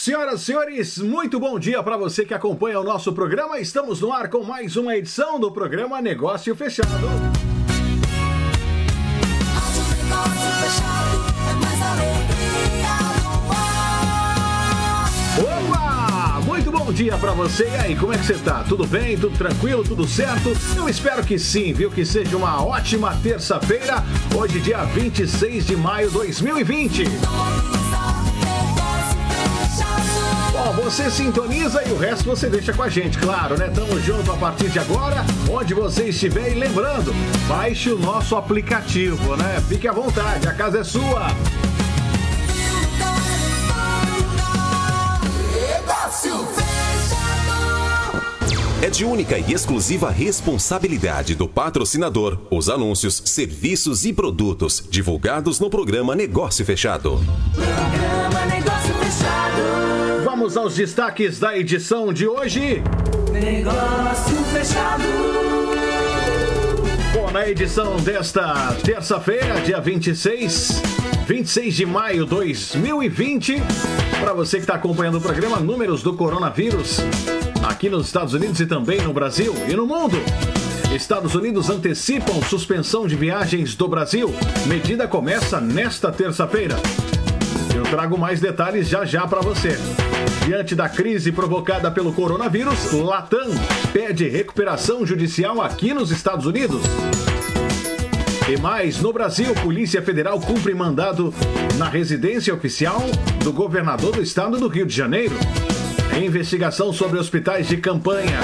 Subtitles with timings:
[0.00, 3.58] Senhoras e senhores, muito bom dia para você que acompanha o nosso programa.
[3.58, 6.88] Estamos no ar com mais uma edição do programa Negócio Fechado.
[15.36, 16.40] Opa!
[16.46, 17.64] Muito bom dia para você.
[17.64, 18.62] E aí, como é que você tá?
[18.68, 19.18] Tudo bem?
[19.18, 19.82] Tudo tranquilo?
[19.82, 20.52] Tudo certo?
[20.76, 21.90] Eu espero que sim, viu?
[21.90, 24.04] Que seja uma ótima terça-feira.
[24.32, 27.77] Hoje, dia 26 de maio de 2020.
[30.58, 33.68] Bom, você sintoniza e o resto você deixa com a gente, claro, né?
[33.68, 36.50] Tamo junto a partir de agora, onde você estiver.
[36.50, 37.14] E lembrando,
[37.46, 39.62] baixe o nosso aplicativo, né?
[39.68, 41.28] Fique à vontade, a casa é sua.
[48.82, 55.70] É de única e exclusiva responsabilidade do patrocinador os anúncios, serviços e produtos divulgados no
[55.70, 57.20] programa Negócio Fechado.
[57.54, 58.67] Programa Negócio Fechado.
[60.24, 62.82] Vamos aos destaques da edição de hoje.
[63.32, 65.02] Negócio Fechado.
[67.12, 70.82] Bom, na edição desta terça-feira, dia 26,
[71.26, 73.62] 26 de maio de 2020,
[74.20, 77.00] para você que está acompanhando o programa, números do coronavírus
[77.68, 80.16] aqui nos Estados Unidos e também no Brasil e no mundo.
[80.94, 84.34] Estados Unidos antecipam suspensão de viagens do Brasil.
[84.66, 86.76] Medida começa nesta terça-feira.
[87.74, 89.76] Eu trago mais detalhes já já para você.
[90.48, 93.50] Diante da crise provocada pelo coronavírus, Latam
[93.92, 96.80] pede recuperação judicial aqui nos Estados Unidos.
[98.48, 101.34] E mais, no Brasil, Polícia Federal cumpre mandado
[101.76, 102.98] na residência oficial
[103.44, 105.36] do governador do estado do Rio de Janeiro.
[106.18, 108.40] Investigação sobre hospitais de campanha.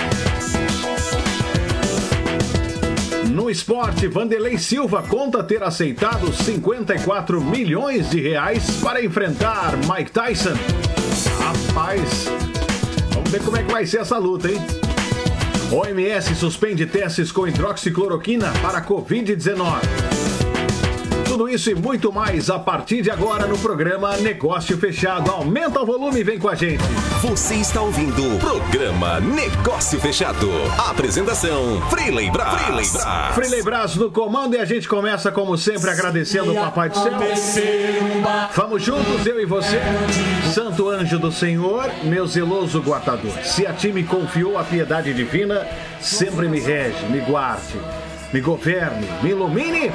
[3.30, 10.93] No esporte, Vanderlei Silva conta ter aceitado 54 milhões de reais para enfrentar Mike Tyson.
[11.74, 12.26] Rapaz,
[13.12, 14.58] vamos ver como é que vai ser essa luta, hein?
[15.72, 20.23] OMS suspende testes com hidroxicloroquina para Covid-19.
[21.34, 25.32] Tudo isso e muito mais a partir de agora no programa Negócio Fechado.
[25.32, 26.84] Aumenta o volume e vem com a gente.
[27.22, 30.48] Você está ouvindo o programa Negócio Fechado.
[30.88, 32.62] Apresentação: Freeley Brás.
[32.62, 33.34] Freeley Brás.
[33.34, 37.12] Freeley Braz no comando e a gente começa, como sempre, agradecendo o Papai do Céu.
[38.54, 39.80] Vamos juntos, eu e você.
[40.54, 43.32] Santo anjo do Senhor, meu zeloso guardador.
[43.42, 45.66] Se a ti me confiou a piedade divina,
[46.00, 47.80] sempre me rege, me guarde,
[48.32, 49.90] me governe, me ilumine.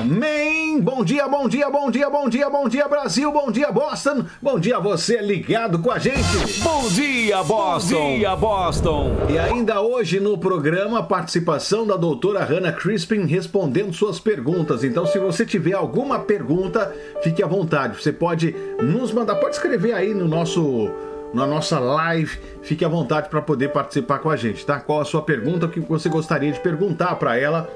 [0.00, 0.80] Amém!
[0.80, 4.58] Bom dia, bom dia, bom dia, bom dia, bom dia, Brasil, bom dia, Boston, bom
[4.58, 6.62] dia você ligado com a gente.
[6.62, 7.96] Bom dia, Boston!
[7.96, 9.16] Bom dia, Boston!
[9.28, 14.82] E ainda hoje no programa, a participação da doutora Hannah Crispin respondendo suas perguntas.
[14.84, 18.02] Então, se você tiver alguma pergunta, fique à vontade.
[18.02, 20.88] Você pode nos mandar, pode escrever aí no nosso
[21.34, 22.38] na nossa live.
[22.62, 24.80] Fique à vontade para poder participar com a gente, tá?
[24.80, 27.68] Qual a sua pergunta, o que você gostaria de perguntar para ela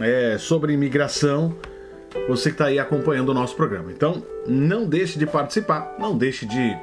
[0.00, 1.54] é, sobre imigração?
[2.28, 3.92] Você que está aí acompanhando o nosso programa.
[3.92, 6.76] Então, não deixe de participar, não deixe de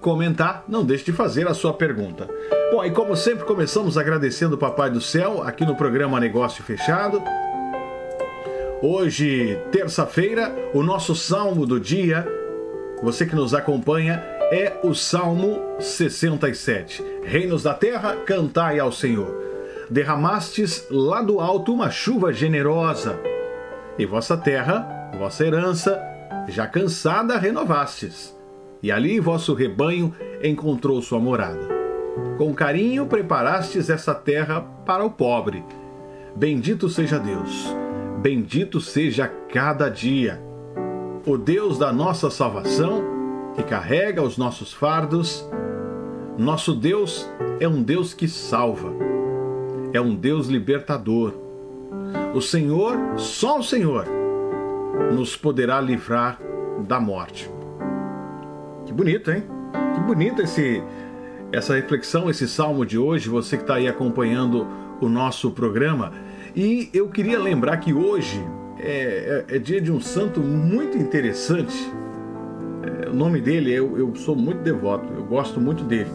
[0.00, 2.28] comentar, não deixe de fazer a sua pergunta.
[2.70, 7.22] Bom, e como sempre, começamos agradecendo o Papai do Céu aqui no programa Negócio Fechado.
[8.82, 12.26] Hoje, terça-feira, o nosso salmo do dia,
[13.02, 17.04] você que nos acompanha, é o Salmo 67.
[17.22, 19.49] Reinos da terra, cantai ao Senhor.
[19.90, 23.18] Derramastes lá do alto uma chuva generosa,
[23.98, 26.00] e vossa terra, vossa herança,
[26.48, 28.38] já cansada renovastes.
[28.82, 31.68] E ali vosso rebanho encontrou sua morada.
[32.38, 35.64] Com carinho preparastes essa terra para o pobre.
[36.34, 37.66] Bendito seja Deus,
[38.22, 40.40] bendito seja cada dia.
[41.26, 43.02] O Deus da nossa salvação,
[43.54, 45.46] que carrega os nossos fardos.
[46.38, 49.09] Nosso Deus é um Deus que salva,
[49.92, 51.34] é um Deus libertador.
[52.34, 54.06] O Senhor, só o Senhor,
[55.12, 56.38] nos poderá livrar
[56.86, 57.50] da morte.
[58.86, 59.42] Que bonito, hein?
[59.94, 60.82] Que bonito esse,
[61.52, 64.66] essa reflexão, esse salmo de hoje, você que está aí acompanhando
[65.00, 66.12] o nosso programa.
[66.54, 68.40] E eu queria lembrar que hoje
[68.78, 71.76] é, é, é dia de um santo muito interessante.
[72.82, 76.10] É, o nome dele, eu, eu sou muito devoto, eu gosto muito dele.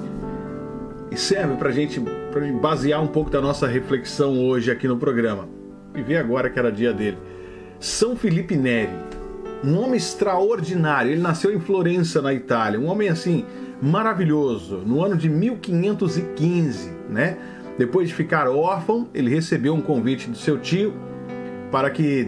[1.11, 2.01] E serve para gente
[2.35, 5.47] pra basear um pouco da nossa reflexão hoje aqui no programa.
[5.95, 7.17] E ver agora que era dia dele.
[7.79, 8.91] São Felipe Neri,
[9.63, 11.13] um homem extraordinário.
[11.13, 12.77] Ele nasceu em Florença, na Itália.
[12.77, 13.45] Um homem assim
[13.81, 14.79] maravilhoso.
[14.85, 17.37] No ano de 1515, né?
[17.77, 20.93] Depois de ficar órfão, ele recebeu um convite do seu tio
[21.71, 22.27] para que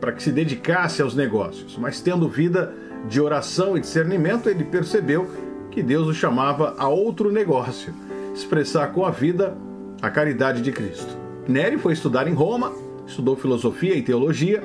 [0.00, 2.74] para que se dedicasse aos negócios, mas tendo vida
[3.08, 5.30] de oração e discernimento, ele percebeu
[5.70, 7.94] que Deus o chamava a outro negócio,
[8.34, 9.56] expressar com a vida
[10.02, 11.16] a caridade de Cristo.
[11.48, 12.72] Neri foi estudar em Roma,
[13.06, 14.62] estudou filosofia e teologia,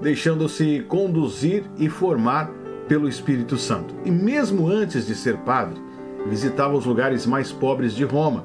[0.00, 2.50] deixando-se conduzir e formar
[2.88, 3.94] pelo Espírito Santo.
[4.04, 5.80] E mesmo antes de ser padre,
[6.26, 8.44] visitava os lugares mais pobres de Roma.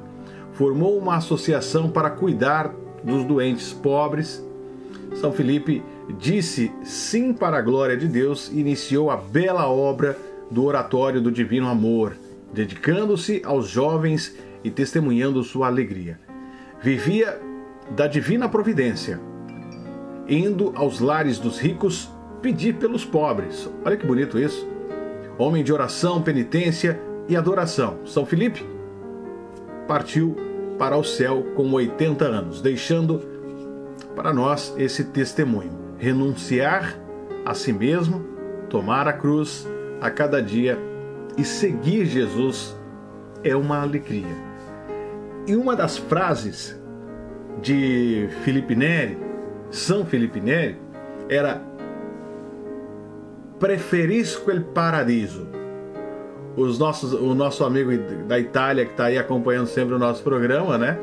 [0.52, 2.72] Formou uma associação para cuidar
[3.02, 4.44] dos doentes pobres.
[5.20, 5.82] São Felipe
[6.18, 10.16] disse sim para a glória de Deus e iniciou a bela obra
[10.50, 12.14] do Oratório do Divino Amor,
[12.52, 16.18] dedicando-se aos jovens e testemunhando sua alegria.
[16.82, 17.40] Vivia
[17.90, 19.20] da divina providência,
[20.28, 22.10] indo aos lares dos ricos
[22.42, 23.70] pedir pelos pobres.
[23.84, 24.66] Olha que bonito isso.
[25.38, 27.98] Homem de oração, penitência e adoração.
[28.04, 28.64] São Felipe
[29.86, 30.36] partiu
[30.78, 33.22] para o céu com 80 anos, deixando
[34.14, 36.98] para nós esse testemunho: renunciar
[37.44, 38.24] a si mesmo,
[38.68, 39.66] tomar a cruz
[40.00, 40.78] a cada dia
[41.36, 42.76] e seguir Jesus
[43.44, 44.45] é uma alegria.
[45.46, 46.76] E uma das frases
[47.62, 49.16] de Felipe Neri,
[49.70, 50.76] São Felipe Neri,
[51.28, 51.62] era
[53.60, 55.46] preferisco el paradiso.
[56.56, 57.92] Os nossos, o nosso amigo
[58.26, 60.98] da Itália que está aí acompanhando sempre o nosso programa, né?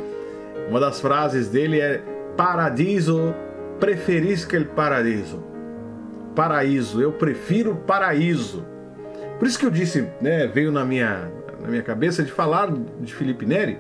[0.70, 2.02] Uma das frases dele é
[2.36, 3.34] paradiso,
[3.80, 5.42] preferisco el paradiso.
[6.36, 8.66] Paraíso, eu prefiro paraíso.
[9.40, 11.32] Por isso que eu disse, né, veio na minha,
[11.62, 13.78] na minha cabeça de falar de Felipe Neri,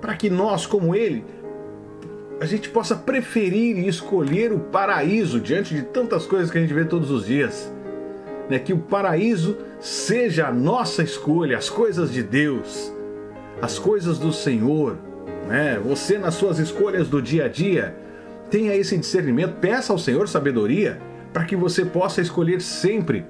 [0.00, 1.24] para que nós, como ele,
[2.40, 6.74] a gente possa preferir e escolher o paraíso diante de tantas coisas que a gente
[6.74, 7.70] vê todos os dias
[8.48, 12.92] né, que o paraíso seja a nossa escolha, as coisas de Deus,
[13.60, 14.96] as coisas do Senhor.
[15.48, 15.80] Né?
[15.84, 17.94] Você, nas suas escolhas do dia a dia,
[18.50, 21.00] tenha esse discernimento, peça ao Senhor sabedoria
[21.32, 23.24] para que você possa escolher sempre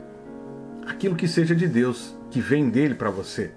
[0.87, 3.51] aquilo que seja de Deus, que vem dele para você.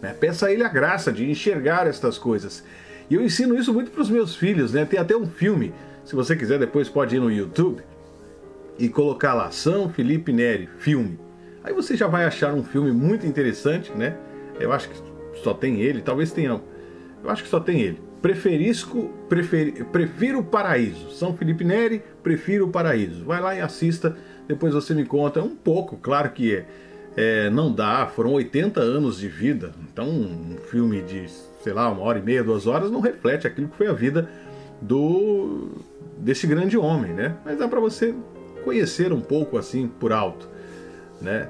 [0.00, 0.14] Né?
[0.18, 2.64] Peça a Ele a graça de enxergar estas coisas.
[3.08, 4.84] E eu ensino isso muito para os meus filhos, né?
[4.84, 5.74] Tem até um filme,
[6.04, 7.82] se você quiser depois pode ir no YouTube,
[8.78, 11.18] e colocar lá São Felipe Neri, filme.
[11.62, 14.16] Aí você já vai achar um filme muito interessante, né?
[14.58, 14.96] Eu acho que
[15.42, 16.60] só tem ele, talvez tenha.
[17.22, 18.00] Eu acho que só tem ele.
[18.22, 21.10] Preferisco, preferi, prefiro o paraíso.
[21.10, 23.24] São Felipe Neri, prefiro o paraíso.
[23.24, 24.16] Vai lá e assista,
[24.48, 26.66] depois você me conta um pouco, claro que é.
[27.16, 31.28] É não dá, foram 80 anos de vida, então um filme de,
[31.62, 34.28] sei lá, uma hora e meia, duas horas não reflete aquilo que foi a vida
[34.80, 35.68] do
[36.16, 37.36] desse grande homem, né?
[37.44, 38.14] Mas dá para você
[38.64, 40.48] conhecer um pouco assim por alto,
[41.20, 41.48] né?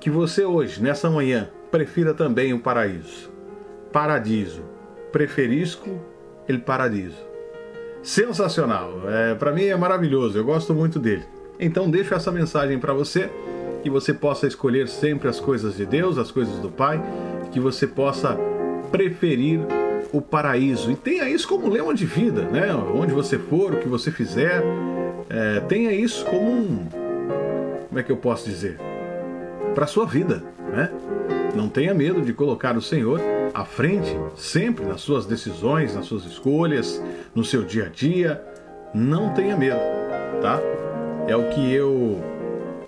[0.00, 3.30] Que você hoje, nessa manhã, prefira também o paraíso.
[3.92, 4.62] Paradiso.
[5.12, 6.00] Preferisco
[6.48, 7.16] el paradiso.
[8.02, 9.08] Sensacional.
[9.08, 10.36] É, para mim é maravilhoso.
[10.36, 11.24] Eu gosto muito dele.
[11.60, 13.30] Então deixo essa mensagem para você
[13.82, 17.02] que você possa escolher sempre as coisas de Deus, as coisas do Pai,
[17.50, 18.38] que você possa
[18.90, 19.60] preferir
[20.12, 22.74] o paraíso e tenha isso como lema de vida, né?
[22.74, 24.62] Onde você for, o que você fizer,
[25.28, 26.86] é, tenha isso como um.
[27.88, 28.78] Como é que eu posso dizer?
[29.74, 30.90] Para sua vida, né?
[31.54, 33.20] Não tenha medo de colocar o Senhor
[33.52, 37.02] à frente, sempre nas suas decisões, nas suas escolhas,
[37.34, 38.42] no seu dia a dia.
[38.94, 39.80] Não tenha medo,
[40.40, 40.60] tá?
[41.26, 42.20] É o que eu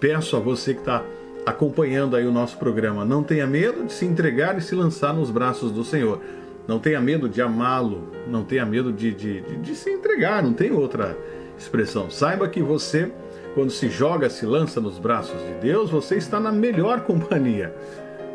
[0.05, 1.03] peço a você que está
[1.47, 3.07] acompanhando aí o nosso programa.
[3.07, 6.21] Não tenha medo de se entregar e se lançar nos braços do Senhor.
[6.69, 8.11] Não tenha medo de amá-lo.
[8.29, 10.43] Não tenha medo de, de, de, de se entregar.
[10.43, 11.17] Não tem outra
[11.57, 12.11] expressão.
[12.11, 13.11] Saiba que você,
[13.55, 17.75] quando se joga, se lança nos braços de Deus, você está na melhor companhia,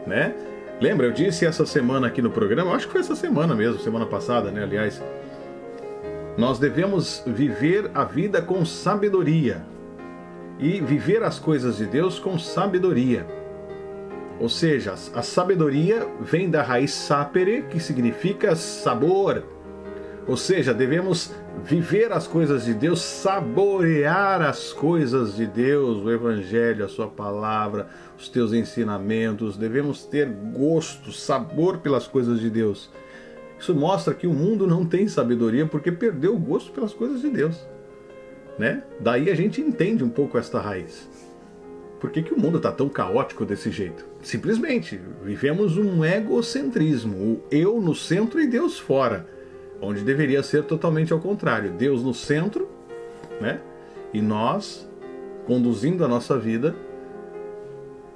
[0.08, 0.34] né?
[0.82, 4.08] Lembra, eu disse essa semana aqui no programa, acho que foi essa semana mesmo, semana
[4.08, 4.64] passada, né?
[4.64, 5.00] Aliás,
[6.36, 9.62] nós devemos viver a vida com sabedoria
[10.60, 13.26] e viver as coisas de Deus com sabedoria.
[14.40, 19.44] Ou seja, a sabedoria vem da raiz sapere, que significa sabor.
[20.28, 26.86] Ou seja, devemos viver as coisas de Deus, saborear as coisas de Deus, o Evangelho,
[26.86, 27.88] a Sua palavra,
[28.18, 29.58] os teus ensinamentos.
[29.58, 32.90] Devemos ter gosto, sabor pelas coisas de Deus.
[33.60, 37.30] Isso mostra que o mundo não tem sabedoria porque perdeu o gosto pelas coisas de
[37.30, 37.60] Deus.
[38.60, 38.84] Né?
[39.00, 41.10] Daí a gente entende um pouco esta raiz.
[42.00, 44.06] Por que, que o mundo está tão caótico desse jeito?
[44.22, 49.40] Simplesmente, vivemos um egocentrismo, o eu no centro e Deus fora
[49.82, 51.72] onde deveria ser totalmente ao contrário.
[51.72, 52.68] Deus no centro,
[53.40, 53.60] né?
[54.14, 54.88] E nós
[55.46, 56.76] conduzindo a nossa vida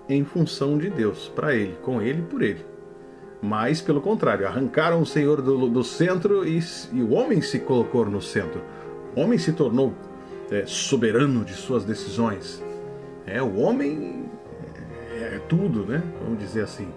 [0.07, 2.65] em função de Deus, para Ele, com Ele e por Ele.
[3.41, 6.59] Mas, pelo contrário, arrancaram o Senhor do, do centro e,
[6.91, 8.61] e, o homem se colocou no centro.
[9.15, 9.93] O homem se tornou
[10.53, 12.63] é, soberano de suas decisões.
[13.25, 14.29] É, o homem
[15.11, 16.01] é, é tudo, né?
[16.23, 16.87] Vamos dizer assim.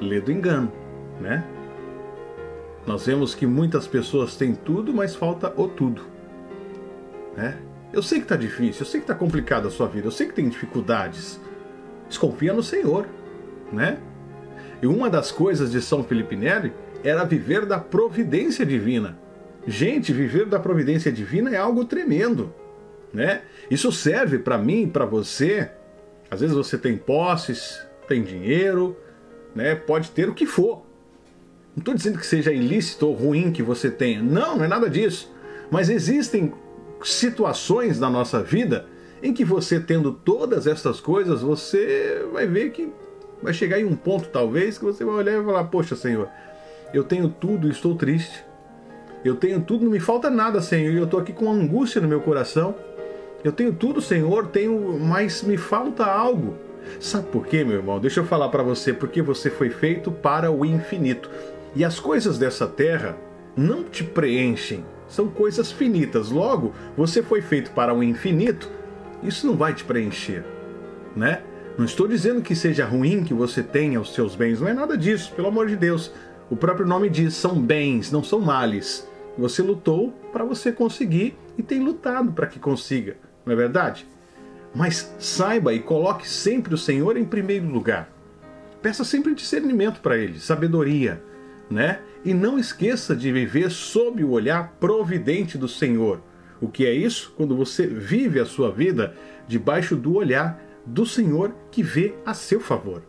[0.00, 0.70] Lê do engano,
[1.20, 1.44] né?
[2.86, 6.02] Nós vemos que muitas pessoas têm tudo, mas falta o tudo.
[7.36, 7.58] Né?
[7.92, 10.26] Eu sei que está difícil, eu sei que está complicada a sua vida, eu sei
[10.26, 11.40] que tem dificuldades.
[12.08, 13.06] Desconfia no Senhor,
[13.72, 13.98] né?
[14.82, 16.72] E uma das coisas de São Felipe Neri
[17.04, 19.18] era viver da providência divina.
[19.66, 22.52] Gente, viver da providência divina é algo tremendo,
[23.12, 23.42] né?
[23.70, 25.70] Isso serve para mim, para você.
[26.30, 28.96] Às vezes você tem posses, tem dinheiro,
[29.54, 29.74] né?
[29.74, 30.82] Pode ter o que for.
[31.76, 34.22] Não estou dizendo que seja ilícito ou ruim que você tenha.
[34.22, 35.30] Não, não é nada disso.
[35.70, 36.52] Mas existem
[37.02, 38.86] situações na nossa vida
[39.22, 42.92] em que você tendo todas essas coisas, você vai ver que
[43.42, 46.28] vai chegar em um ponto talvez que você vai olhar e falar: "Poxa, Senhor,
[46.92, 48.44] eu tenho tudo e estou triste.
[49.24, 52.08] Eu tenho tudo, não me falta nada, Senhor, e eu estou aqui com angústia no
[52.08, 52.74] meu coração.
[53.44, 56.54] Eu tenho tudo, Senhor, tenho, mas me falta algo."
[56.98, 58.00] Sabe por quê, meu irmão?
[58.00, 61.30] Deixa eu falar para você, porque você foi feito para o infinito.
[61.74, 63.16] E as coisas dessa terra
[63.56, 66.30] não te preenchem, são coisas finitas.
[66.30, 68.68] Logo, você foi feito para o infinito,
[69.22, 70.44] isso não vai te preencher,
[71.14, 71.42] né?
[71.78, 74.96] Não estou dizendo que seja ruim que você tenha os seus bens, não é nada
[74.96, 76.12] disso, pelo amor de Deus.
[76.50, 79.08] O próprio nome diz, são bens, não são males.
[79.38, 84.06] Você lutou para você conseguir e tem lutado para que consiga, não é verdade?
[84.74, 88.10] Mas saiba e coloque sempre o Senhor em primeiro lugar.
[88.82, 91.22] Peça sempre discernimento para Ele, sabedoria,
[91.70, 92.00] né?
[92.24, 96.20] E não esqueça de viver sob o olhar providente do Senhor.
[96.60, 97.32] O que é isso?
[97.36, 99.14] Quando você vive a sua vida
[99.48, 103.02] debaixo do olhar do Senhor que vê a seu favor.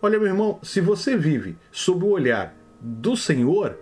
[0.00, 3.76] Olha, meu irmão, se você vive sob o olhar do Senhor,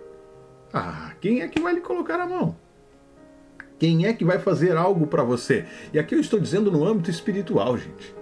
[0.73, 2.55] ah, quem é que vai lhe colocar a mão?
[3.79, 5.65] Quem é que vai fazer algo para você?
[5.93, 8.15] E aqui eu estou dizendo no âmbito espiritual, gente.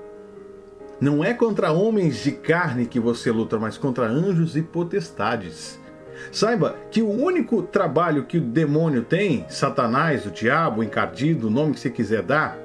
[1.00, 5.80] Não é contra homens de carne que você luta, mas contra anjos e potestades.
[6.32, 11.52] Saiba que o único trabalho que o demônio tem, Satanás, o diabo, o encardido, o
[11.52, 12.58] nome que você quiser dar,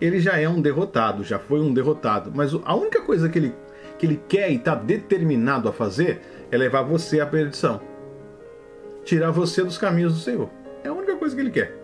[0.00, 2.30] ele já é um derrotado, já foi um derrotado.
[2.34, 3.54] Mas a única coisa que ele,
[3.98, 7.80] que ele quer e está determinado a fazer é levar você à perdição.
[9.08, 10.50] Tirar você dos caminhos do Senhor.
[10.84, 11.74] É a única coisa que ele quer.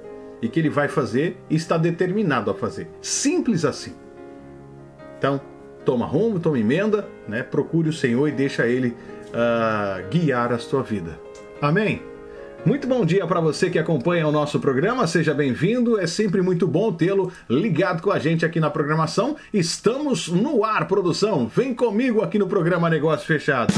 [0.42, 2.86] E que ele vai fazer e está determinado a fazer.
[3.00, 3.94] Simples assim.
[5.16, 5.40] Então,
[5.86, 7.42] toma rumo, toma emenda, né?
[7.42, 11.18] procure o Senhor e deixa ele uh, guiar a sua vida.
[11.62, 12.02] Amém?
[12.66, 15.98] Muito bom dia para você que acompanha o nosso programa, seja bem-vindo.
[15.98, 19.34] É sempre muito bom tê-lo ligado com a gente aqui na programação.
[19.50, 21.46] Estamos no ar, produção.
[21.46, 23.72] Vem comigo aqui no programa Negócio Fechado.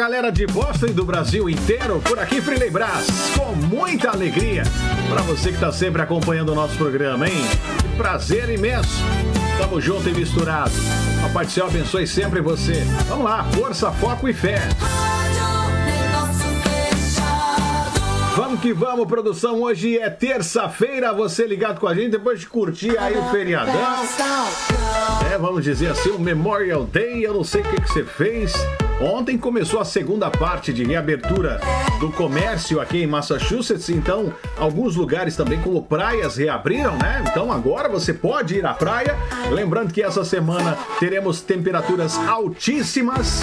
[0.00, 4.62] Galera de Boston e do Brasil inteiro, por aqui Freeley Brás, com muita alegria
[5.10, 7.36] para você que está sempre acompanhando o nosso programa, hein?
[7.98, 9.04] Prazer imenso.
[9.58, 10.72] Tamo junto e misturado.
[11.22, 12.82] A Pai do Céu abençoe sempre você.
[13.10, 14.60] Vamos lá, força, foco e fé.
[18.34, 19.60] Vamos que vamos, produção.
[19.60, 23.74] Hoje é terça-feira, você ligado com a gente depois de curtir aí o feriadão.
[25.30, 27.22] É, vamos dizer assim, o Memorial Day.
[27.22, 28.54] Eu não sei o que, que você fez.
[29.00, 31.58] Ontem começou a segunda parte de reabertura
[31.98, 37.24] do comércio aqui em Massachusetts, então alguns lugares também, como praias, reabriram, né?
[37.26, 39.16] Então agora você pode ir à praia.
[39.50, 43.40] Lembrando que essa semana teremos temperaturas altíssimas,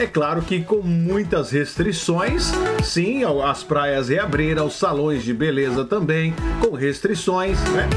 [0.00, 2.50] é claro que com muitas restrições.
[2.82, 7.88] Sim, as praias reabriram, os salões de beleza também, com restrições, né?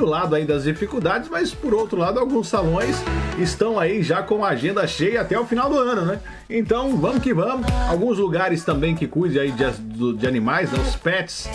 [0.00, 2.96] O lado aí das dificuldades, mas por outro lado, alguns salões
[3.38, 6.20] estão aí já com a agenda cheia até o final do ano, né?
[6.48, 7.66] Então vamos que vamos.
[7.86, 10.78] Alguns lugares também que cuidem aí de, de animais, né?
[10.80, 11.48] os pets,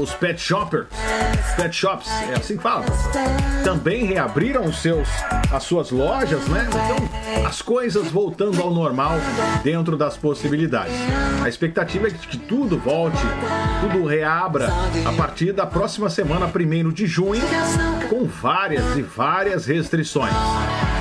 [0.00, 0.86] os pet shoppers,
[1.56, 2.86] pet shops, é assim que fala.
[3.62, 5.08] Também reabriram seus,
[5.52, 6.66] as suas lojas, né?
[6.68, 9.12] Então as coisas voltando ao normal
[9.62, 10.94] dentro das possibilidades.
[11.42, 13.18] A expectativa é que tudo volte,
[13.80, 14.68] tudo reabra
[15.04, 17.42] a partir da próxima semana, 1 de junho,
[18.08, 20.32] com várias e várias restrições.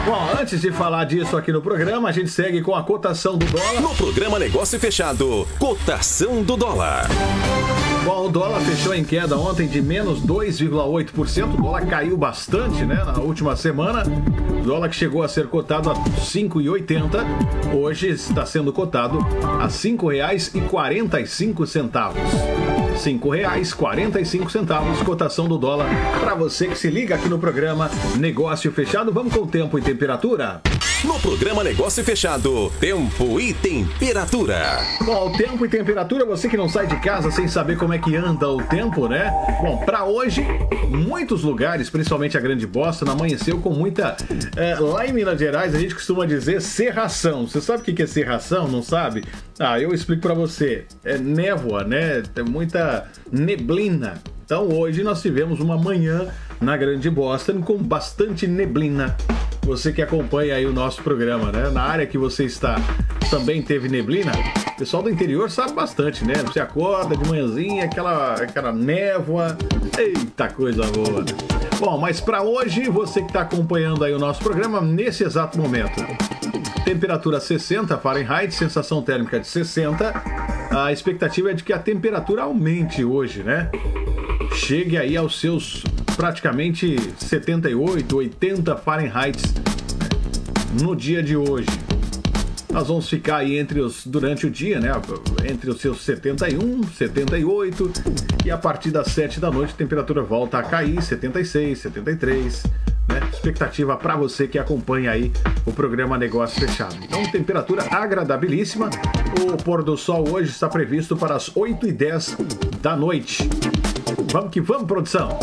[0.06, 3.46] Bom, antes de falar disso aqui no programa, a gente segue com a cotação do
[3.46, 3.82] dólar.
[3.82, 7.08] No programa Negócio Fechado, cotação do dólar.
[8.04, 11.54] Bom, o dólar fechou em queda ontem de menos 2,8%.
[11.54, 14.02] O dólar caiu bastante, né, na última semana.
[14.60, 19.20] O dólar que chegou a ser cotado a R$ 5,80, hoje está sendo cotado
[19.60, 22.69] a R$ 5,45.
[23.00, 25.88] R$ 5,45, cotação do dólar.
[26.20, 30.62] Para você que se liga aqui no programa Negócio Fechado, vamos com tempo e temperatura?
[31.04, 34.80] No programa Negócio Fechado, tempo e temperatura.
[35.02, 38.18] Bom, tempo e temperatura, você que não sai de casa sem saber como é que
[38.18, 39.32] anda o tempo, né?
[39.62, 40.46] Bom, para hoje,
[40.90, 44.18] muitos lugares, principalmente a Grande Boston, amanheceu com muita.
[44.58, 47.48] é, lá em Minas Gerais, a gente costuma dizer serração.
[47.48, 48.68] Você sabe o que que é serração?
[48.68, 49.24] Não sabe?
[49.58, 50.86] Ah, eu explico para você.
[51.06, 52.24] É névoa, né?
[52.36, 54.22] Tem muita neblina.
[54.44, 56.28] Então hoje nós tivemos uma manhã
[56.60, 59.16] na Grande Boston com bastante neblina.
[59.70, 61.70] Você que acompanha aí o nosso programa, né?
[61.70, 62.78] Na área que você está
[63.30, 64.32] também teve neblina.
[64.74, 66.34] O pessoal do interior sabe bastante, né?
[66.38, 69.56] Você acorda de manhãzinha, aquela, aquela névoa.
[69.96, 71.24] Eita coisa boa.
[71.80, 76.04] Bom, mas para hoje, você que está acompanhando aí o nosso programa, nesse exato momento,
[76.84, 80.24] temperatura 60 Fahrenheit, sensação térmica de 60.
[80.72, 83.70] A expectativa é de que a temperatura aumente hoje, né?
[84.56, 85.84] Chegue aí aos seus
[86.20, 89.42] praticamente 78, 80 Fahrenheit
[90.82, 91.70] no dia de hoje.
[92.74, 94.92] Nós vamos ficar aí entre os durante o dia, né?
[95.50, 97.94] Entre os seus 71, 78
[98.44, 102.64] e a partir das 7 da noite a temperatura volta a cair, 76, 73,
[103.08, 103.22] né?
[103.32, 105.32] Expectativa para você que acompanha aí
[105.66, 106.98] o programa Negócio Fechado.
[107.02, 108.90] Então, temperatura agradabilíssima.
[109.42, 112.36] O pôr do sol hoje está previsto para as 8 e 10
[112.82, 113.48] da noite.
[114.30, 115.40] Vamos que vamos, produção!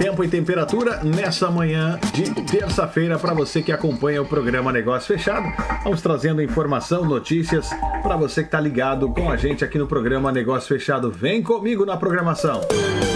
[0.00, 5.44] Tempo e temperatura nessa manhã de terça-feira para você que acompanha o programa Negócio Fechado.
[5.84, 7.68] Vamos trazendo informação, notícias
[8.02, 11.10] para você que está ligado com a gente aqui no programa Negócio Fechado.
[11.10, 12.62] Vem comigo na programação.
[12.62, 13.09] Informação,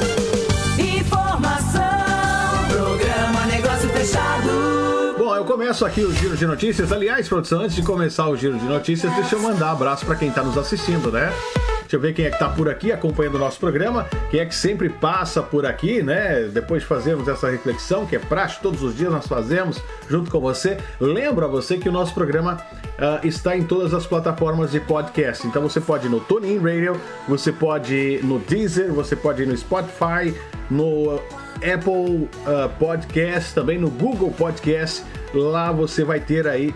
[5.44, 6.90] eu começo aqui o giro de notícias.
[6.90, 10.16] Aliás, produção, antes de começar o giro de notícias, deixa eu mandar um abraço para
[10.16, 11.30] quem está nos assistindo, né?
[11.82, 14.46] Deixa eu ver quem é que tá por aqui acompanhando o nosso programa, quem é
[14.46, 16.48] que sempre passa por aqui, né?
[16.50, 20.40] Depois de fazermos essa reflexão, que é praxe, todos os dias nós fazemos junto com
[20.40, 20.78] você.
[20.98, 22.58] Lembro a você que o nosso programa
[22.98, 25.46] ah, está em todas as plataformas de podcast.
[25.46, 29.46] Então você pode ir no TuneIn Radio, você pode ir no Deezer, você pode ir
[29.46, 30.34] no Spotify,
[30.70, 31.20] no
[31.56, 35.04] Apple ah, Podcast, também no Google Podcast.
[35.34, 36.72] Lá você vai ter aí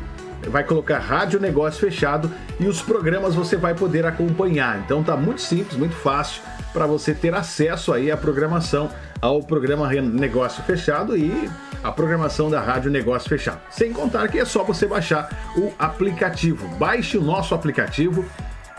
[0.46, 4.78] vai colocar Rádio Negócio Fechado e os programas você vai poder acompanhar.
[4.78, 6.42] Então tá muito simples, muito fácil
[6.72, 8.90] para você ter acesso aí à programação,
[9.20, 11.50] ao programa Negócio Fechado e
[11.82, 13.60] a programação da Rádio Negócio Fechado.
[13.70, 16.68] Sem contar que é só você baixar o aplicativo.
[16.76, 18.24] Baixe o nosso aplicativo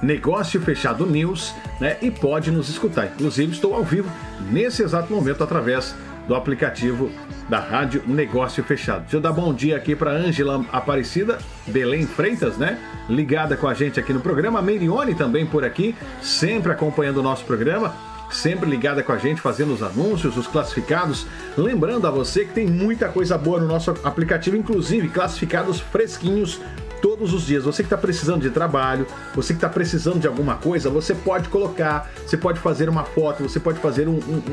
[0.01, 1.97] Negócio Fechado News, né?
[2.01, 3.07] E pode nos escutar.
[3.07, 4.09] Inclusive estou ao vivo
[4.49, 5.95] nesse exato momento através
[6.27, 7.11] do aplicativo
[7.49, 9.01] da Rádio Negócio Fechado.
[9.01, 12.79] Deixa eu dar bom dia aqui para Ângela Aparecida, Belém Freitas, né?
[13.09, 14.59] Ligada com a gente aqui no programa.
[14.59, 17.93] A Merione também por aqui, sempre acompanhando o nosso programa.
[18.31, 21.25] Sempre ligada com a gente, fazendo os anúncios, os classificados.
[21.57, 26.61] Lembrando a você que tem muita coisa boa no nosso aplicativo, inclusive classificados fresquinhos
[27.01, 27.63] todos os dias.
[27.63, 31.49] Você que está precisando de trabalho, você que está precisando de alguma coisa, você pode
[31.49, 34.43] colocar, você pode fazer uma foto, você pode fazer um, um,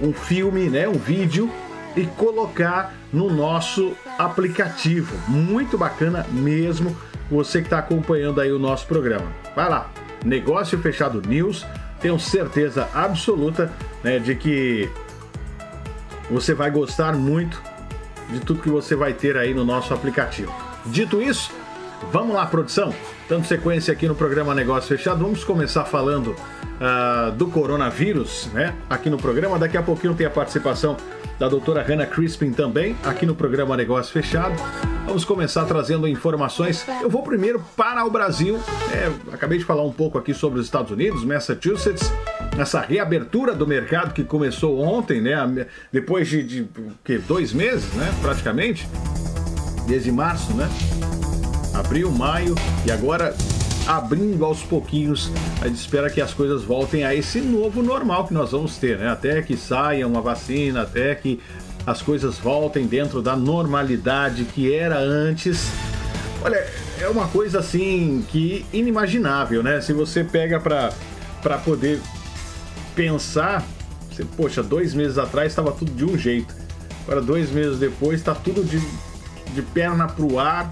[0.00, 1.48] um- um filme, né, um vídeo
[1.96, 5.16] e colocar no nosso aplicativo.
[5.28, 6.96] Muito bacana mesmo.
[7.30, 9.26] Você que está acompanhando aí o nosso programa.
[9.54, 9.90] Vai lá,
[10.24, 11.66] Negócio Fechado News.
[12.00, 14.90] Tenho certeza absoluta né, de que
[16.30, 17.62] você vai gostar muito
[18.30, 20.52] de tudo que você vai ter aí no nosso aplicativo.
[20.86, 21.52] Dito isso,
[22.10, 22.92] vamos lá, produção.
[23.28, 26.34] Dando sequência aqui no programa Negócio Fechado, vamos começar falando
[26.80, 28.74] ah, do coronavírus, né?
[28.90, 29.58] Aqui no programa.
[29.58, 30.96] Daqui a pouquinho tem a participação
[31.42, 34.54] da doutora Hannah Crispin também, aqui no programa Negócio Fechado.
[35.04, 36.86] Vamos começar trazendo informações.
[37.00, 38.60] Eu vou primeiro para o Brasil.
[38.92, 42.12] É, acabei de falar um pouco aqui sobre os Estados Unidos, Massachusetts
[42.56, 45.66] essa reabertura do mercado que começou ontem, né?
[45.90, 47.18] Depois de, de o quê?
[47.18, 48.08] dois meses, né?
[48.22, 48.86] Praticamente,
[49.88, 50.68] desde março, né?
[51.74, 52.54] Abril, maio
[52.86, 53.34] e agora
[53.86, 55.30] abrindo aos pouquinhos.
[55.60, 58.98] A gente espera que as coisas voltem a esse novo normal que nós vamos ter,
[58.98, 59.08] né?
[59.08, 61.40] Até que saia uma vacina, até que
[61.86, 65.66] as coisas voltem dentro da normalidade que era antes.
[66.44, 66.64] Olha,
[67.00, 69.80] é uma coisa assim que inimaginável, né?
[69.80, 70.92] Se você pega para
[71.42, 72.00] para poder
[72.94, 73.66] pensar,
[74.08, 76.54] você, poxa, dois meses atrás estava tudo de um jeito.
[77.02, 78.80] Agora, dois meses depois, está tudo de,
[79.52, 80.70] de perna pro ar.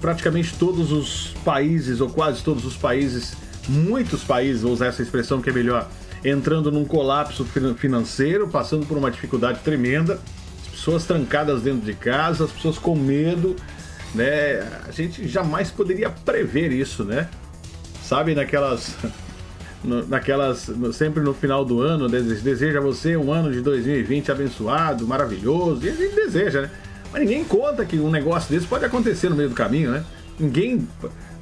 [0.00, 3.34] Praticamente todos os países, ou quase todos os países,
[3.68, 5.88] muitos países, vou usar essa expressão que é melhor,
[6.24, 7.44] entrando num colapso
[7.76, 10.18] financeiro, passando por uma dificuldade tremenda,
[10.62, 13.56] as pessoas trancadas dentro de casa, as pessoas com medo,
[14.14, 14.66] né?
[14.88, 17.28] A gente jamais poderia prever isso, né?
[18.02, 18.96] Sabe, naquelas
[20.08, 25.90] naquelas sempre no final do ano deseja você um ano de 2020 abençoado, maravilhoso, e
[25.90, 26.70] a gente deseja, né?
[27.12, 30.04] Mas ninguém conta que um negócio desse pode acontecer no meio do caminho, né?
[30.38, 30.88] Ninguém,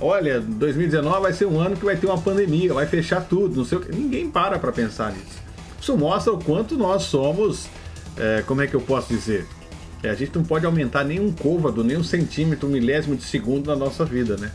[0.00, 3.64] olha, 2019 vai ser um ano que vai ter uma pandemia, vai fechar tudo, não
[3.64, 3.94] sei o que.
[3.94, 5.42] Ninguém para para pensar nisso.
[5.80, 7.68] Isso mostra o quanto nós somos,
[8.16, 9.46] é, como é que eu posso dizer?
[10.02, 13.24] É, a gente não pode aumentar nem um côvado, nem um centímetro, um milésimo de
[13.24, 14.50] segundo na nossa vida, né?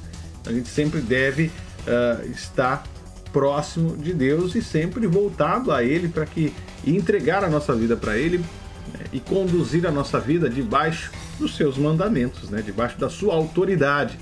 [0.46, 1.52] A gente sempre deve
[1.88, 2.84] uh, estar
[3.32, 6.54] próximo de Deus e sempre voltado a Ele para que
[6.86, 8.44] entregar a nossa vida para Ele
[9.14, 14.18] e conduzir a nossa vida debaixo dos seus mandamentos, né, debaixo da sua autoridade.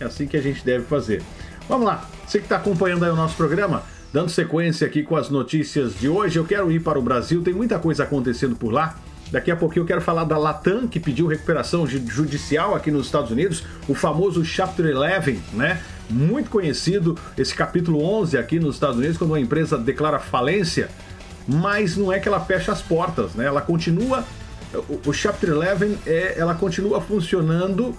[0.00, 1.22] É assim que a gente deve fazer.
[1.68, 5.28] Vamos lá, você que está acompanhando aí o nosso programa, dando sequência aqui com as
[5.28, 8.96] notícias de hoje, eu quero ir para o Brasil, tem muita coisa acontecendo por lá.
[9.30, 13.30] Daqui a pouquinho eu quero falar da Latam, que pediu recuperação judicial aqui nos Estados
[13.30, 15.82] Unidos, o famoso Chapter 11, né?
[16.08, 20.88] Muito conhecido esse capítulo 11 aqui nos Estados Unidos, quando uma empresa declara falência,
[21.48, 23.46] mas não é que ela fecha as portas, né?
[23.46, 24.24] Ela continua,
[24.74, 27.94] o, o Chapter 11, é, ela continua funcionando,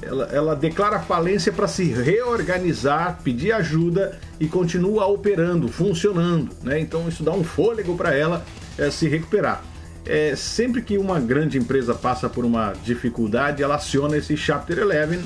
[0.00, 6.78] ela, ela declara falência para se reorganizar, pedir ajuda e continua operando, funcionando, né?
[6.78, 8.44] Então isso dá um fôlego para ela
[8.78, 9.64] é, se recuperar
[10.04, 15.24] é, sempre que uma grande empresa passa por uma dificuldade, ela aciona esse Chapter 11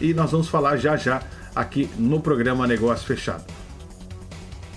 [0.00, 1.22] e nós vamos falar já já
[1.54, 3.44] aqui no programa Negócio Fechado.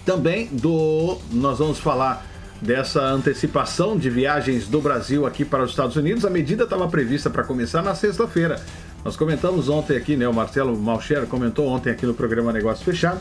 [0.08, 2.26] Também do nós vamos falar
[2.62, 6.24] dessa antecipação de viagens do Brasil aqui para os Estados Unidos.
[6.24, 8.60] A medida estava prevista para começar na sexta-feira.
[9.04, 10.26] Nós comentamos ontem aqui, né?
[10.26, 13.20] O Marcelo Malcher comentou ontem aqui no programa Negócio Fechado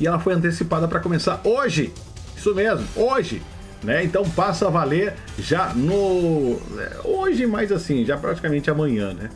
[0.00, 1.92] e ela foi antecipada para começar hoje.
[2.34, 3.42] Isso mesmo, hoje
[3.82, 4.02] né?
[4.02, 9.28] Então passa a valer já no é, hoje, mais assim, já praticamente amanhã, né?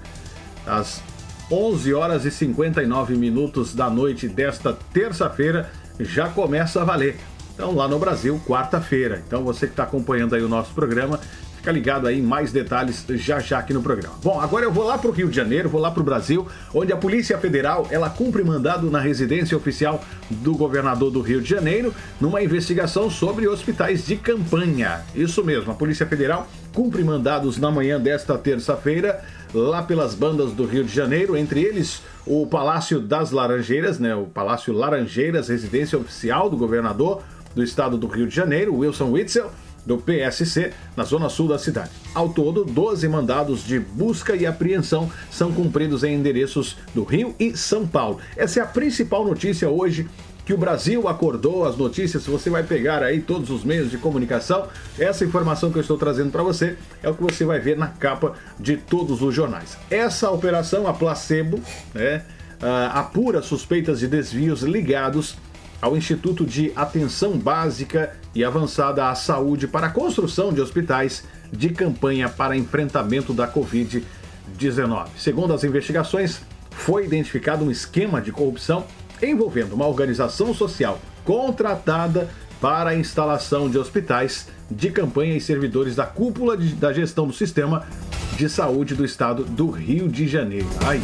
[0.67, 1.03] Às
[1.51, 7.17] 11 horas e 59 minutos da noite desta terça-feira já começa a valer.
[7.55, 9.23] Então lá no Brasil, quarta-feira.
[9.27, 11.19] Então você que está acompanhando aí o nosso programa,
[11.67, 14.15] Fica ligado aí, mais detalhes já já aqui no programa.
[14.23, 16.47] Bom, agora eu vou lá para o Rio de Janeiro, vou lá para o Brasil,
[16.73, 21.51] onde a Polícia Federal ela cumpre mandado na residência oficial do governador do Rio de
[21.51, 25.01] Janeiro numa investigação sobre hospitais de campanha.
[25.13, 29.21] Isso mesmo, a Polícia Federal cumpre mandados na manhã desta terça-feira
[29.53, 34.25] lá pelas bandas do Rio de Janeiro, entre eles o Palácio das Laranjeiras, né, o
[34.25, 37.23] Palácio Laranjeiras, residência oficial do governador
[37.55, 39.51] do estado do Rio de Janeiro, Wilson Witzel
[39.87, 41.91] do PSC, na zona sul da cidade.
[42.12, 47.57] Ao todo, 12 mandados de busca e apreensão são cumpridos em endereços do Rio e
[47.57, 48.19] São Paulo.
[48.37, 50.09] Essa é a principal notícia hoje
[50.47, 54.69] que o Brasil acordou, as notícias, você vai pegar aí todos os meios de comunicação,
[54.97, 57.89] essa informação que eu estou trazendo para você é o que você vai ver na
[57.89, 59.77] capa de todos os jornais.
[59.91, 61.61] Essa operação, a placebo,
[61.93, 62.23] né,
[62.95, 65.37] apura suspeitas de desvios ligados
[65.83, 71.71] ao Instituto de Atenção Básica e Avançada à Saúde para a construção de hospitais de
[71.71, 75.09] campanha para enfrentamento da Covid-19.
[75.19, 78.85] Segundo as investigações, foi identificado um esquema de corrupção
[79.22, 82.29] envolvendo uma organização social contratada
[82.61, 87.33] para a instalação de hospitais de campanha e servidores da cúpula de, da gestão do
[87.33, 87.87] sistema
[88.37, 90.68] de saúde do estado do Rio de Janeiro.
[90.85, 91.00] Ai.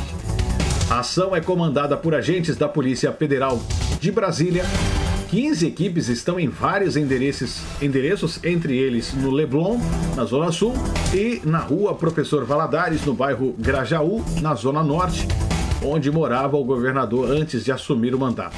[0.91, 3.61] A ação é comandada por agentes da Polícia Federal
[4.01, 4.65] de Brasília.
[5.31, 9.79] 15 equipes estão em vários endereços, endereços, entre eles no Leblon,
[10.15, 10.75] na Zona Sul,
[11.15, 15.27] e na rua Professor Valadares, no bairro Grajaú, na Zona Norte,
[15.85, 18.57] onde morava o governador antes de assumir o mandato.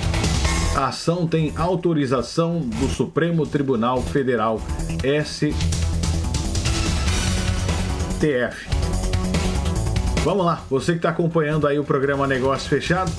[0.76, 4.60] A ação tem autorização do Supremo Tribunal Federal,
[5.00, 5.54] STF.
[10.24, 13.12] Vamos lá, você que está acompanhando aí o programa Negócio Fechado,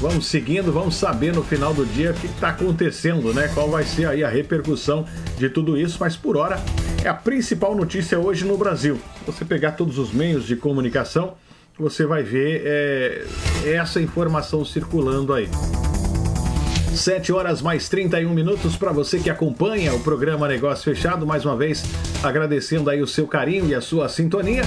[0.00, 3.48] Vamos seguindo, vamos saber no final do dia o que está acontecendo, né?
[3.54, 5.06] Qual vai ser aí a repercussão
[5.38, 6.62] de tudo isso, mas por hora
[7.02, 9.00] é a principal notícia hoje no Brasil.
[9.20, 11.34] Se você pegar todos os meios de comunicação,
[11.78, 13.26] você vai ver é,
[13.64, 15.48] essa informação circulando aí.
[16.94, 21.26] 7 horas mais 31 minutos para você que acompanha o programa Negócio Fechado.
[21.26, 21.82] Mais uma vez,
[22.22, 24.62] agradecendo aí o seu carinho e a sua sintonia.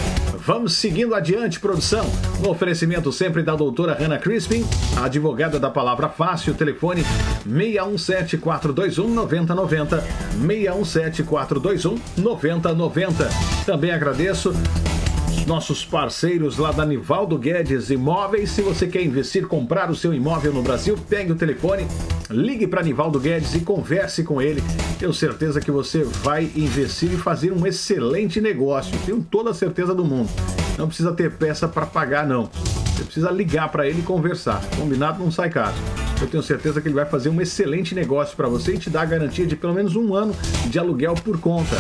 [0.46, 2.06] Vamos seguindo adiante, produção.
[2.42, 4.66] No oferecimento sempre da doutora Hannah Crispin,
[5.02, 7.06] advogada da palavra fácil, telefone
[7.48, 10.04] 617-421-9090.
[10.46, 13.30] 617-421-9090.
[13.66, 14.52] Também agradeço
[15.48, 18.52] nossos parceiros lá da Nivaldo Guedes Imóveis.
[18.52, 21.88] Se você quer investir, comprar o seu imóvel no Brasil, pegue o telefone,
[22.30, 24.62] ligue para Nivaldo Guedes e converse com ele.
[25.00, 29.00] Tenho certeza que você vai investir e fazer um excelente negócio.
[29.06, 30.30] Tenho toda a certeza do mundo.
[30.78, 32.50] Não precisa ter peça para pagar, não.
[32.94, 34.62] Você precisa ligar para ele e conversar.
[34.76, 35.76] Combinado não sai caro.
[36.20, 39.04] Eu tenho certeza que ele vai fazer um excelente negócio para você e te dar
[39.04, 41.78] a garantia de pelo menos um ano de aluguel por conta.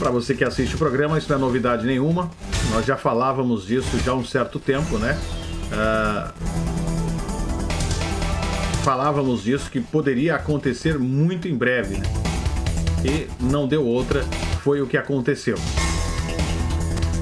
[0.00, 2.28] Para você que assiste o programa, isso não é novidade nenhuma.
[2.72, 5.16] Nós já falávamos disso já há um certo tempo, né?
[5.70, 6.32] Uh,
[8.82, 11.98] falávamos disso que poderia acontecer muito em breve.
[11.98, 12.06] Né?
[13.04, 14.24] E não deu outra,
[14.64, 15.56] foi o que aconteceu.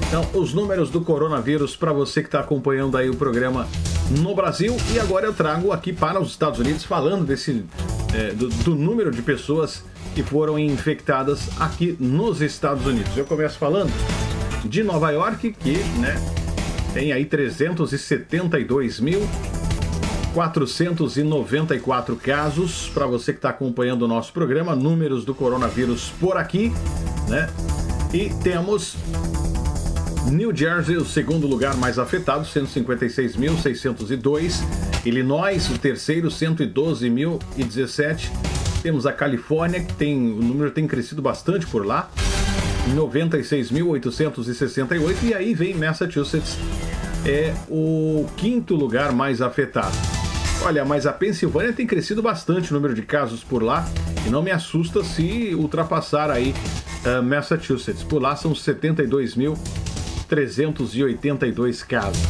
[0.07, 3.67] Então, os números do coronavírus para você que está acompanhando aí o programa
[4.09, 7.65] no Brasil e agora eu trago aqui para os Estados Unidos falando desse
[8.13, 9.83] é, do, do, número de pessoas
[10.15, 13.15] que foram infectadas aqui nos Estados Unidos.
[13.17, 13.91] Eu começo falando
[14.63, 16.15] de Nova York que, né,
[16.93, 19.27] tem aí 372 mil
[20.33, 26.71] 494 casos para você que está acompanhando o nosso programa, números do coronavírus por aqui,
[27.27, 27.49] né?
[28.13, 28.95] E temos
[30.31, 34.59] New Jersey, o segundo lugar mais afetado, 156.602.
[35.05, 38.29] Illinois, o terceiro, 112.017.
[38.83, 42.11] Temos a Califórnia, que tem o número tem crescido bastante por lá,
[42.93, 45.23] 96.868.
[45.23, 46.57] E aí vem Massachusetts,
[47.25, 49.95] é o quinto lugar mais afetado.
[50.63, 53.87] Olha, mas a Pensilvânia tem crescido bastante o número de casos por lá
[54.25, 56.53] e não me assusta se ultrapassar aí
[57.05, 58.03] uh, Massachusetts.
[58.03, 59.53] Por lá são 72 mil
[60.27, 62.21] 382 casos.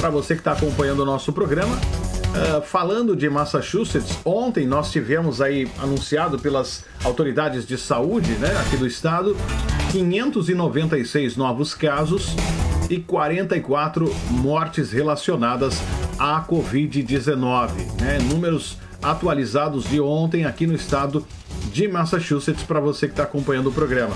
[0.00, 5.40] Para você que está acompanhando o nosso programa, uh, falando de Massachusetts, ontem nós tivemos
[5.40, 9.36] aí anunciado pelas autoridades de saúde né, aqui do estado
[9.90, 12.34] 596 novos casos
[12.90, 15.80] e 44 mortes relacionadas
[16.18, 17.70] à Covid-19.
[18.00, 21.26] Né, números atualizados de ontem aqui no estado
[21.72, 24.14] de Massachusetts para você que está acompanhando o programa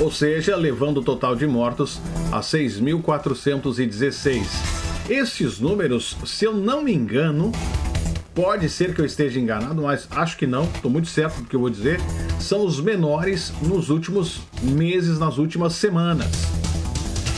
[0.00, 2.00] ou seja, levando o total de mortos
[2.32, 4.46] a 6.416.
[5.08, 7.52] Esses números, se eu não me engano,
[8.34, 11.54] pode ser que eu esteja enganado, mas acho que não, estou muito certo do que
[11.54, 12.00] eu vou dizer,
[12.38, 16.30] são os menores nos últimos meses, nas últimas semanas.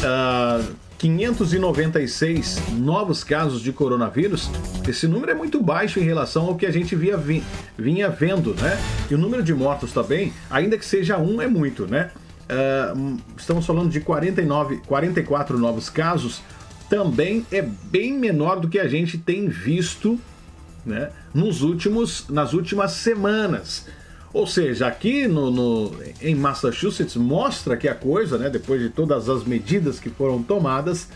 [0.03, 4.49] Uh, 596 novos casos de coronavírus,
[4.87, 7.21] esse número é muito baixo em relação ao que a gente via,
[7.77, 8.79] vinha vendo, né?
[9.11, 12.13] E o número de mortos também, ainda que seja um, é muito, né?
[12.53, 16.43] Uh, estamos falando de 49, 44 novos casos,
[16.91, 20.21] também é bem menor do que a gente tem visto
[20.85, 23.87] né, nos últimos, nas últimas semanas.
[24.35, 29.29] Ou seja, aqui no, no, em Massachusetts mostra que a coisa, né, depois de todas
[29.29, 31.09] as medidas que foram tomadas,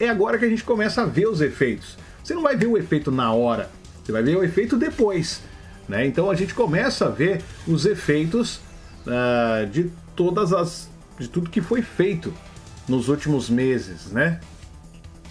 [0.00, 1.96] é agora que a gente começa a ver os efeitos.
[2.22, 3.70] Você não vai ver o efeito na hora,
[4.02, 5.42] você vai ver o efeito depois.
[5.88, 6.06] Né?
[6.06, 8.60] Então a gente começa a ver os efeitos
[9.06, 12.30] uh, de todas as de tudo que foi feito
[12.86, 14.38] nos últimos meses, né?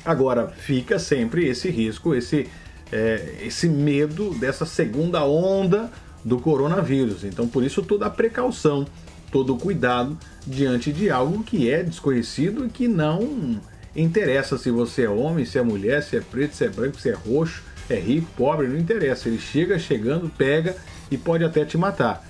[0.03, 2.49] Agora, fica sempre esse risco, esse,
[2.91, 5.91] é, esse medo dessa segunda onda
[6.25, 7.23] do coronavírus.
[7.23, 8.87] Então, por isso, toda a precaução,
[9.31, 13.61] todo o cuidado diante de algo que é desconhecido e que não
[13.95, 17.09] interessa se você é homem, se é mulher, se é preto, se é branco, se
[17.09, 19.29] é roxo, é rico, pobre, não interessa.
[19.29, 20.75] Ele chega chegando, pega
[21.11, 22.27] e pode até te matar.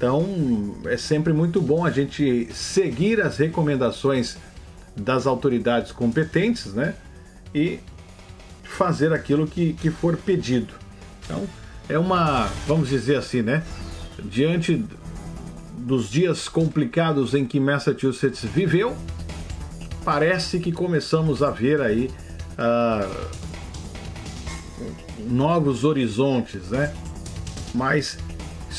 [0.00, 4.38] Então, é sempre muito bom a gente seguir as recomendações
[4.96, 6.94] das autoridades competentes, né?
[7.54, 7.80] E
[8.64, 10.72] fazer aquilo que, que for pedido.
[11.22, 11.46] Então,
[11.86, 13.62] é uma, vamos dizer assim, né?
[14.24, 14.82] Diante
[15.76, 18.96] dos dias complicados em que Massachusetts viveu,
[20.02, 22.10] parece que começamos a ver aí
[22.52, 23.28] uh,
[25.28, 26.90] novos horizontes, né?
[27.74, 28.16] Mas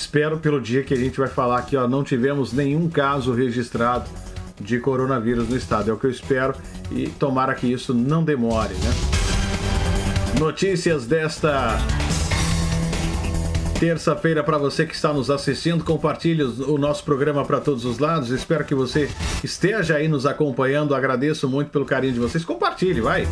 [0.02, 4.10] espero pelo dia que a gente vai falar que ó, não tivemos nenhum caso registrado
[4.60, 5.90] de coronavírus no estado.
[5.90, 6.56] É o que eu espero
[6.92, 10.40] e tomara que isso não demore, né?
[10.40, 11.78] Notícias desta
[13.80, 15.84] terça-feira para você que está nos assistindo.
[15.84, 18.30] Compartilhe o nosso programa para todos os lados.
[18.30, 19.10] Espero que você
[19.44, 20.96] esteja aí nos acompanhando.
[20.96, 22.44] Agradeço muito pelo carinho de vocês.
[22.44, 23.28] Compartilhe, vai.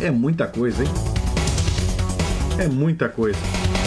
[0.00, 0.90] É muita coisa, hein?
[2.58, 3.38] É muita coisa.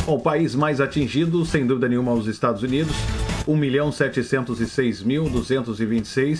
[0.06, 2.96] Bom, o país mais atingido, sem dúvida nenhuma, os Estados Unidos,
[3.46, 6.40] 1.706.226.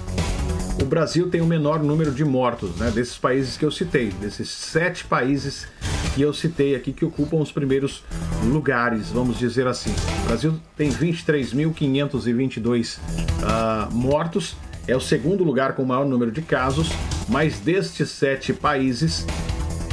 [0.81, 2.89] o Brasil tem o menor número de mortos, né?
[2.91, 5.67] Desses países que eu citei, desses sete países
[6.15, 8.03] que eu citei aqui que ocupam os primeiros
[8.43, 9.93] lugares, vamos dizer assim.
[10.23, 12.99] O Brasil tem 23.522 uh,
[13.43, 14.55] ah, mortos,
[14.87, 16.89] é o segundo lugar com o maior número de casos,
[17.27, 19.27] mas destes sete países,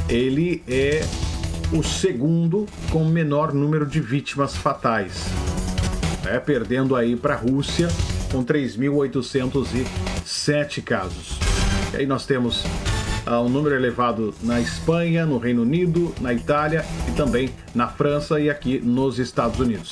[0.07, 1.01] ele é
[1.73, 5.25] o segundo com menor número de vítimas fatais,
[6.23, 6.39] né?
[6.39, 7.87] perdendo aí para a Rússia
[8.31, 11.39] com 3.807 casos.
[11.93, 12.63] E aí nós temos
[13.25, 18.39] uh, um número elevado na Espanha, no Reino Unido, na Itália e também na França
[18.39, 19.91] e aqui nos Estados Unidos.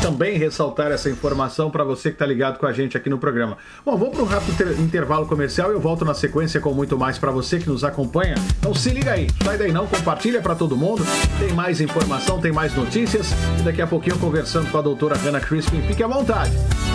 [0.00, 3.58] Também ressaltar essa informação para você que está ligado com a gente aqui no programa.
[3.84, 7.18] Bom, vamos para um rápido intervalo comercial e eu volto na sequência com muito mais
[7.18, 8.34] para você que nos acompanha.
[8.58, 11.04] Então se liga aí, sai daí não, compartilha para todo mundo.
[11.38, 15.40] Tem mais informação, tem mais notícias e daqui a pouquinho conversando com a doutora Hannah
[15.40, 15.82] Crispin.
[15.82, 16.52] Fique à vontade.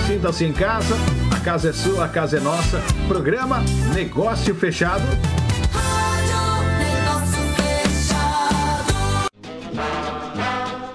[0.07, 0.95] Sinta-se em casa,
[1.35, 2.81] a casa é sua, a casa é nossa.
[3.07, 5.03] Programa Negócio Fechado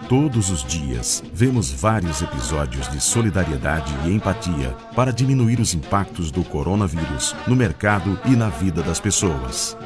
[0.09, 6.43] Todos os dias, vemos vários episódios de solidariedade e empatia para diminuir os impactos do
[6.43, 9.77] coronavírus no mercado e na vida das pessoas.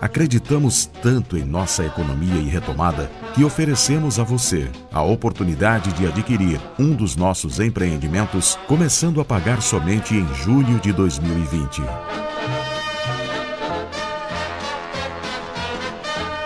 [0.00, 6.60] Acreditamos tanto em nossa economia e retomada que oferecemos a você a oportunidade de adquirir
[6.78, 11.82] um dos nossos empreendimentos, começando a pagar somente em julho de 2020.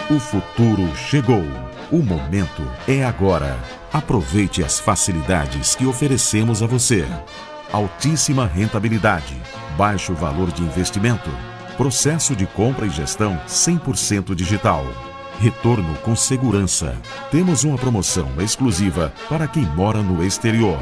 [0.09, 1.45] O futuro chegou.
[1.91, 3.57] O momento é agora.
[3.93, 7.07] Aproveite as facilidades que oferecemos a você.
[7.73, 9.41] Altíssima rentabilidade,
[9.77, 11.31] baixo valor de investimento,
[11.77, 14.85] processo de compra e gestão 100% digital.
[15.39, 16.97] Retorno com segurança.
[17.31, 20.81] Temos uma promoção exclusiva para quem mora no exterior.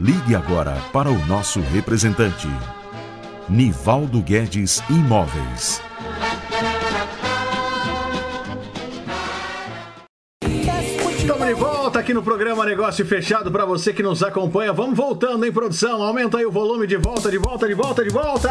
[0.00, 2.48] Ligue agora para o nosso representante.
[3.48, 5.80] Nivaldo Guedes Imóveis.
[12.04, 14.74] Aqui no programa Negócio Fechado para você que nos acompanha.
[14.74, 16.02] Vamos voltando, hein, produção?
[16.02, 18.50] Aumenta aí o volume de volta, de volta, de volta, de volta.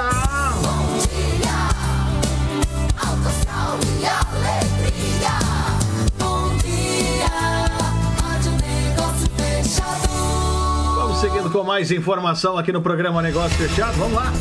[10.95, 13.95] Vamos seguindo com mais informação aqui no programa Negócio Fechado.
[13.99, 14.33] Vamos lá.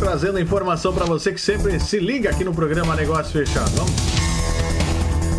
[0.00, 3.70] Trazendo informação para você que sempre se liga aqui no programa Negócio Fechado.
[3.76, 4.17] Vamos.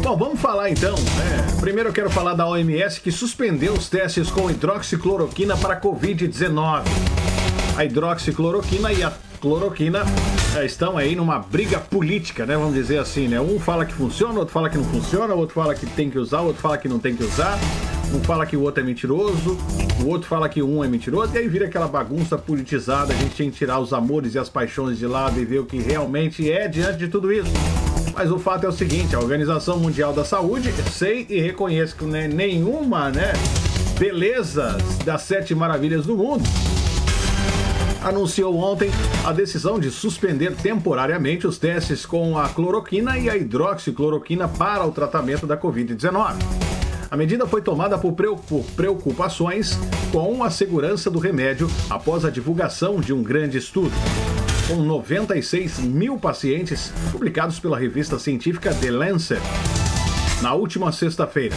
[0.01, 0.95] Bom, vamos falar então.
[0.95, 1.47] né?
[1.59, 6.83] Primeiro eu quero falar da OMS que suspendeu os testes com hidroxicloroquina para Covid-19.
[7.77, 10.03] A hidroxicloroquina e a cloroquina
[10.57, 12.55] eh, estão aí numa briga política, né?
[12.57, 13.39] Vamos dizer assim, né?
[13.39, 16.41] Um fala que funciona, outro fala que não funciona, outro fala que tem que usar,
[16.41, 17.57] outro fala que não tem que usar.
[18.13, 19.57] Um fala que o outro é mentiroso,
[20.03, 23.13] o outro fala que um é mentiroso, e aí vira aquela bagunça politizada.
[23.13, 25.65] A gente tem que tirar os amores e as paixões de lado e ver o
[25.65, 27.51] que realmente é diante de tudo isso.
[28.19, 32.03] Mas o fato é o seguinte: a Organização Mundial da Saúde, sei e reconheço que
[32.03, 33.31] não é nenhuma, né?
[33.97, 36.43] Beleza das sete maravilhas do mundo
[38.03, 38.89] anunciou ontem
[39.25, 44.91] a decisão de suspender temporariamente os testes com a cloroquina e a hidroxicloroquina para o
[44.91, 46.35] tratamento da Covid-19.
[47.11, 48.13] A medida foi tomada por
[48.75, 49.77] preocupações
[50.11, 53.91] com a segurança do remédio após a divulgação de um grande estudo.
[54.69, 59.41] Com 96 mil pacientes publicados pela revista científica The Lancet
[60.43, 61.55] na última sexta-feira.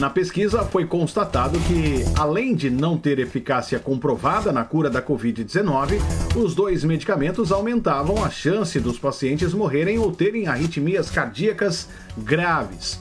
[0.00, 6.00] Na pesquisa foi constatado que, além de não ter eficácia comprovada na cura da Covid-19,
[6.34, 12.98] os dois medicamentos aumentavam a chance dos pacientes morrerem ou terem arritmias cardíacas graves.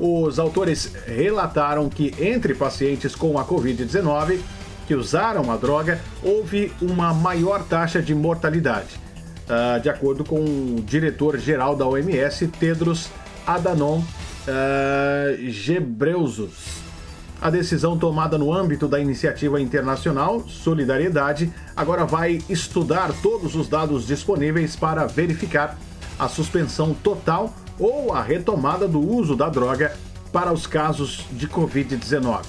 [0.00, 4.40] Os autores relataram que, entre pacientes com a Covid-19
[4.86, 9.04] que usaram a droga, houve uma maior taxa de mortalidade.
[9.48, 13.10] Ah, de acordo com o diretor-geral da OMS, Tedros
[13.46, 14.04] Adhanom uh,
[15.66, 16.82] Ghebreyesus.
[17.42, 24.06] A decisão tomada no âmbito da iniciativa internacional Solidariedade agora vai estudar todos os dados
[24.06, 25.76] disponíveis para verificar
[26.18, 29.94] a suspensão total ou a retomada do uso da droga
[30.32, 32.44] para os casos de Covid-19.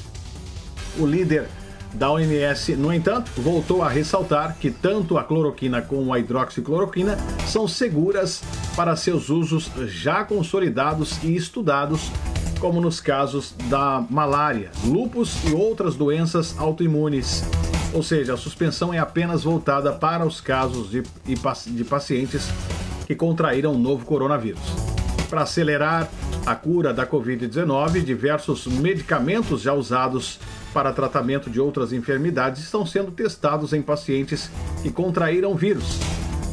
[0.98, 1.50] O líder
[1.96, 7.18] da OMS, no entanto, voltou a ressaltar que tanto a cloroquina como a hidroxicloroquina
[7.48, 8.44] são seguras
[8.76, 12.12] para seus usos já consolidados e estudados,
[12.60, 17.44] como nos casos da malária, lúpus e outras doenças autoimunes.
[17.94, 22.50] Ou seja, a suspensão é apenas voltada para os casos de, de pacientes
[23.08, 24.62] que contraíram o novo coronavírus.
[25.30, 26.10] Para acelerar
[26.46, 30.40] a cura da Covid-19, diversos medicamentos já usados
[30.76, 34.52] para tratamento de outras enfermidades estão sendo testados em pacientes
[34.84, 35.98] que contraíram vírus.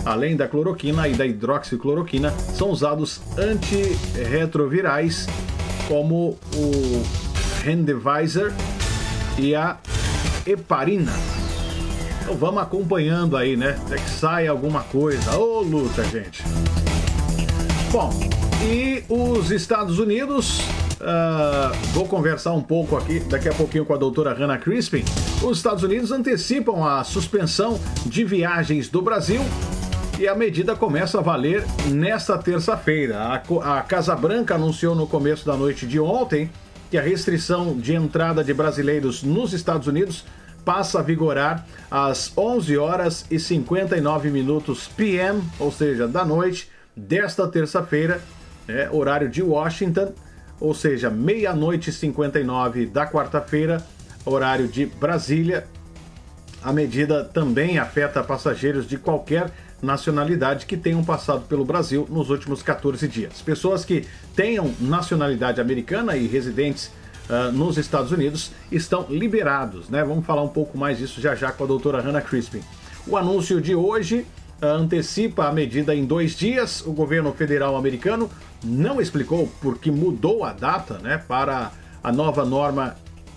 [0.04, 5.26] Além da cloroquina e da hidroxicloroquina, são usados antirretrovirais
[5.88, 7.02] como o
[7.64, 8.52] Remdesivir
[9.36, 9.76] e a
[10.46, 11.12] heparina.
[12.22, 13.76] Então vamos acompanhando aí, né?
[13.84, 15.36] Até que sai alguma coisa.
[15.36, 16.44] Ô, luta, gente!
[17.90, 18.10] Bom,
[18.64, 20.62] e os Estados Unidos
[21.02, 25.02] Uh, vou conversar um pouco aqui, daqui a pouquinho, com a doutora Hannah Crispin.
[25.42, 29.40] Os Estados Unidos antecipam a suspensão de viagens do Brasil
[30.16, 33.18] e a medida começa a valer nesta terça-feira.
[33.18, 36.48] A, a Casa Branca anunciou no começo da noite de ontem
[36.88, 40.24] que a restrição de entrada de brasileiros nos Estados Unidos
[40.64, 47.48] passa a vigorar às 11 horas e 59 minutos PM, ou seja, da noite desta
[47.48, 48.22] terça-feira,
[48.68, 50.12] é, horário de Washington
[50.62, 53.84] ou seja, meia-noite e 59 da quarta-feira,
[54.24, 55.66] horário de Brasília.
[56.62, 59.50] a medida também afeta passageiros de qualquer
[59.82, 63.42] nacionalidade que tenham passado pelo Brasil nos últimos 14 dias.
[63.42, 64.06] Pessoas que
[64.36, 66.92] tenham nacionalidade americana e residentes
[67.28, 70.04] uh, nos Estados Unidos estão liberados, né?
[70.04, 72.60] Vamos falar um pouco mais disso já já com a doutora Hannah Crispin.
[73.08, 74.24] O anúncio de hoje
[74.62, 76.80] uh, antecipa a medida em dois dias.
[76.86, 78.30] O governo federal americano
[78.62, 82.96] não explicou por que mudou a data né, para a nova norma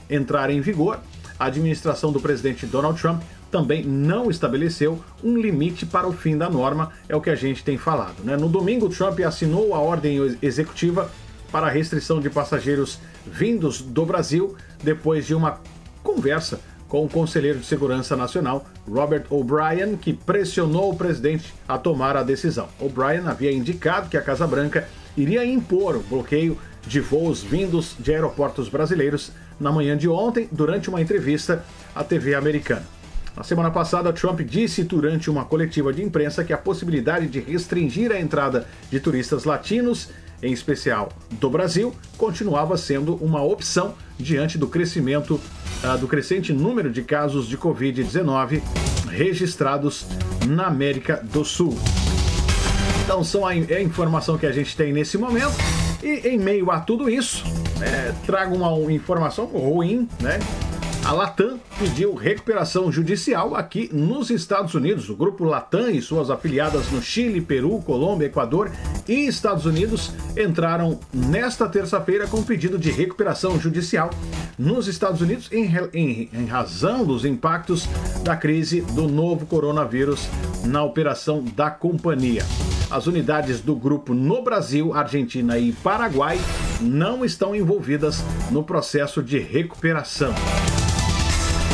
[0.09, 0.99] entrar em vigor.
[1.39, 3.21] A administração do presidente Donald Trump
[3.51, 7.63] também não estabeleceu um limite para o fim da norma, é o que a gente
[7.63, 8.23] tem falado.
[8.23, 8.35] Né?
[8.35, 11.09] No domingo, Trump assinou a ordem executiva
[11.51, 15.59] para a restrição de passageiros vindos do Brasil depois de uma
[16.03, 22.15] conversa com o conselheiro de segurança nacional Robert O'Brien, que pressionou o presidente a tomar
[22.15, 22.67] a decisão.
[22.79, 24.87] O'Brien havia indicado que a Casa Branca
[25.17, 30.89] iria impor o bloqueio de voos vindos de aeroportos brasileiros na manhã de ontem, durante
[30.89, 31.63] uma entrevista
[31.93, 32.85] à TV americana.
[33.35, 38.11] Na semana passada, Trump disse durante uma coletiva de imprensa que a possibilidade de restringir
[38.11, 40.09] a entrada de turistas latinos,
[40.41, 45.39] em especial do Brasil, continuava sendo uma opção diante do crescimento
[45.83, 48.61] uh, do crescente número de casos de Covid-19
[49.09, 50.05] registrados
[50.47, 51.77] na América do Sul.
[53.05, 55.53] Então, são a, é a informação que a gente tem nesse momento.
[56.01, 57.43] E em meio a tudo isso,
[57.79, 60.39] é, trago uma informação ruim, né?
[61.05, 65.07] A Latam pediu recuperação judicial aqui nos Estados Unidos.
[65.07, 68.71] O grupo Latam e suas afiliadas no Chile, Peru, Colômbia, Equador
[69.07, 74.09] e Estados Unidos entraram nesta terça-feira com pedido de recuperação judicial
[74.57, 77.87] nos Estados Unidos em, em, em razão dos impactos
[78.23, 80.27] da crise do novo coronavírus
[80.63, 82.43] na operação da companhia.
[82.95, 86.39] As unidades do grupo no Brasil, Argentina e Paraguai
[86.79, 90.33] não estão envolvidas no processo de recuperação.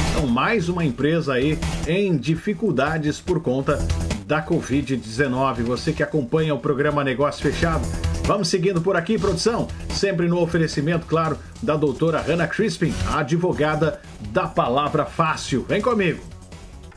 [0.09, 3.77] Então, mais uma empresa aí em dificuldades por conta
[4.25, 5.61] da Covid-19.
[5.61, 7.87] Você que acompanha o programa Negócio Fechado,
[8.23, 9.67] vamos seguindo por aqui, produção.
[9.91, 14.01] Sempre no oferecimento, claro, da doutora Hannah Crispin, a advogada
[14.31, 15.67] da Palavra Fácil.
[15.69, 16.30] Vem comigo.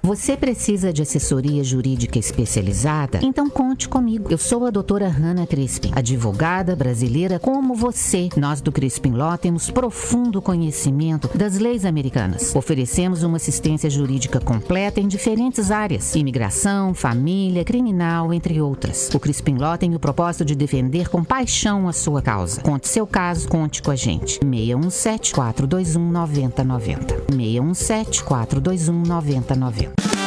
[0.05, 3.21] Você precisa de assessoria jurídica especializada?
[3.23, 4.31] Então conte comigo.
[4.31, 8.29] Eu sou a doutora Hanna Crispin, advogada brasileira como você.
[8.37, 12.55] Nós do Crispin Law temos profundo conhecimento das leis americanas.
[12.55, 19.09] Oferecemos uma assistência jurídica completa em diferentes áreas: imigração, família, criminal, entre outras.
[19.15, 22.61] O Crispin Law tem o propósito de defender com paixão a sua causa.
[22.61, 24.39] Conte seu caso, conte com a gente.
[24.45, 27.15] 617 421 9090.
[27.33, 29.94] 617 421 9090.
[29.97, 30.24] Bye.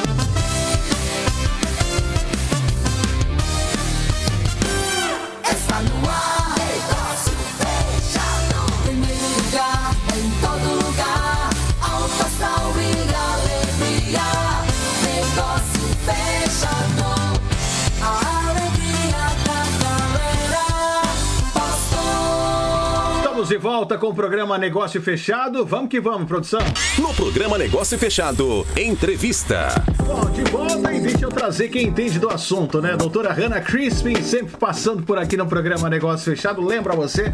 [23.47, 25.65] Estamos de volta com o programa Negócio Fechado.
[25.65, 26.59] Vamos que vamos, produção.
[26.99, 29.69] No programa Negócio Fechado, entrevista.
[30.05, 32.97] Bom, de volta e deixa eu trazer quem entende do assunto, né?
[32.97, 36.61] Doutora Hannah Crispin, sempre passando por aqui no programa Negócio Fechado.
[36.61, 37.33] Lembra você?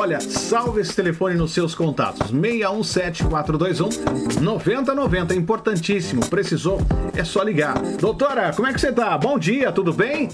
[0.00, 2.30] Olha, salve esse telefone nos seus contatos.
[2.30, 5.34] 617 421 9090.
[5.34, 6.26] Importantíssimo.
[6.26, 6.80] Precisou?
[7.14, 7.78] É só ligar.
[8.00, 9.16] Doutora, como é que você tá?
[9.18, 10.30] Bom dia, tudo bem?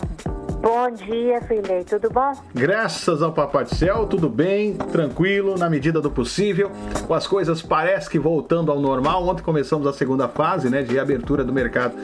[0.66, 2.32] Bom dia, Filei, tudo bom?
[2.52, 6.72] Graças ao Papai do Céu, tudo bem, tranquilo, na medida do possível.
[7.06, 9.24] Com as coisas parece que voltando ao normal.
[9.28, 11.94] Ontem começamos a segunda fase, né, de reabertura do mercado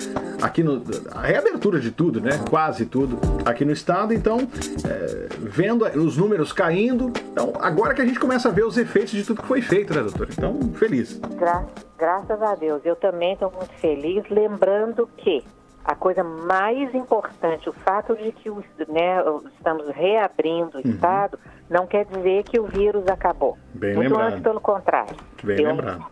[0.40, 4.14] aqui no a reabertura de tudo, né, quase tudo aqui no estado.
[4.14, 8.78] Então, é, vendo os números caindo, então agora que a gente começa a ver os
[8.78, 10.28] efeitos de tudo que foi feito, né, doutor?
[10.30, 11.18] Então, feliz.
[11.36, 11.66] Gra
[11.98, 15.42] graças a Deus, eu também estou muito feliz, lembrando que
[15.84, 19.18] a coisa mais importante, o fato de que né,
[19.56, 20.94] estamos reabrindo o uhum.
[20.94, 23.58] Estado, não quer dizer que o vírus acabou.
[23.74, 24.28] Bem Muito lembrado.
[24.28, 25.16] antes, pelo contrário.
[25.42, 26.04] Bem Eu, lembrado.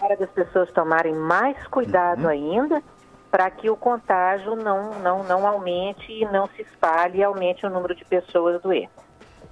[0.00, 2.28] É hora das pessoas tomarem mais cuidado uhum.
[2.28, 2.82] ainda
[3.30, 7.70] para que o contágio não, não, não aumente e não se espalhe e aumente o
[7.70, 8.90] número de pessoas doentes.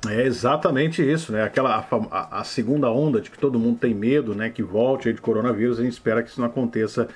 [0.08, 1.42] É exatamente isso, né?
[1.42, 4.48] Aquela a, a, segunda onda de que todo mundo tem medo, né?
[4.48, 7.08] Que volte de coronavírus, a gente espera que isso não aconteça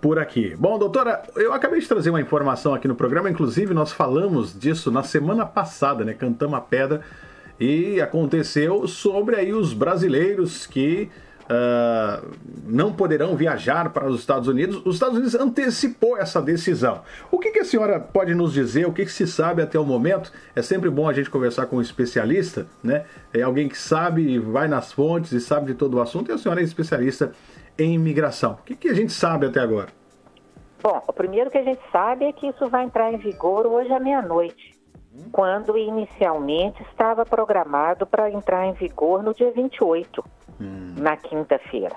[0.00, 0.54] por aqui.
[0.56, 4.90] Bom, doutora, eu acabei de trazer uma informação aqui no programa, inclusive nós falamos disso
[4.90, 6.14] na semana passada, né?
[6.14, 7.00] Cantamos a pedra
[7.58, 11.10] e aconteceu sobre aí os brasileiros que
[11.48, 12.28] uh,
[12.64, 14.80] não poderão viajar para os Estados Unidos.
[14.84, 17.02] Os Estados Unidos antecipou essa decisão.
[17.30, 18.86] O que, que a senhora pode nos dizer?
[18.86, 20.30] O que, que, se sabe até o momento?
[20.54, 23.04] É sempre bom a gente conversar com um especialista, né?
[23.32, 26.30] É alguém que sabe, vai nas fontes e sabe de todo o assunto.
[26.30, 27.32] E a senhora é especialista
[27.78, 28.52] em imigração.
[28.52, 29.88] O que, que a gente sabe até agora?
[30.82, 33.92] Bom, o primeiro que a gente sabe é que isso vai entrar em vigor hoje
[33.92, 34.78] à meia-noite,
[35.32, 40.24] quando inicialmente estava programado para entrar em vigor no dia 28,
[40.96, 41.96] na quinta-feira.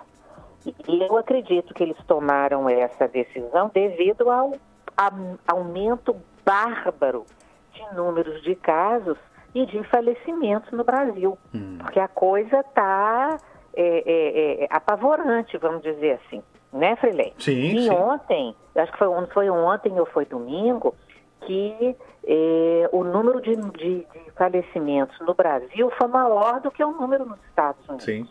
[0.88, 4.54] E eu acredito que eles tomaram essa decisão devido ao
[5.48, 6.16] aumento
[6.46, 7.26] bárbaro
[7.74, 9.18] de números de casos
[9.54, 11.38] e de falecimentos no Brasil.
[11.80, 13.38] Porque a coisa está
[14.70, 16.42] apavorante, vamos dizer assim.
[16.74, 17.34] Né, Freilei?
[17.38, 17.90] Sim, E sim.
[17.90, 20.96] ontem, acho que foi, foi ontem ou foi domingo,
[21.42, 21.96] que
[22.26, 27.26] eh, o número de, de- de falecimentos no Brasil foi maior do que o número
[27.26, 28.06] nos Estados Unidos.
[28.06, 28.26] Sim.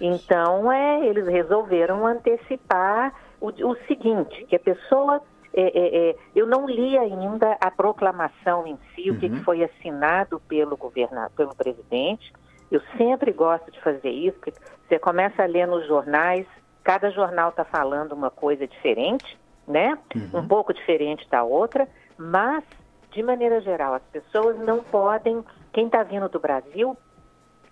[0.00, 5.20] Então, é, eles resolveram antecipar o, o seguinte, que a pessoa...
[5.54, 9.62] é, é, é, eu não li ainda a proclamação em si, o que, que foi
[9.64, 12.32] assinado pelo governador, pelo presidente.
[12.70, 14.52] Eu sempre gosto de fazer isso, porque
[14.86, 16.46] você começa a ler nos jornais,
[16.82, 19.98] cada jornal está falando uma coisa diferente, né?
[20.32, 22.64] Um pouco diferente da outra, mas,
[23.10, 25.44] de maneira geral, as pessoas não podem...
[25.72, 26.96] Quem está vindo do Brasil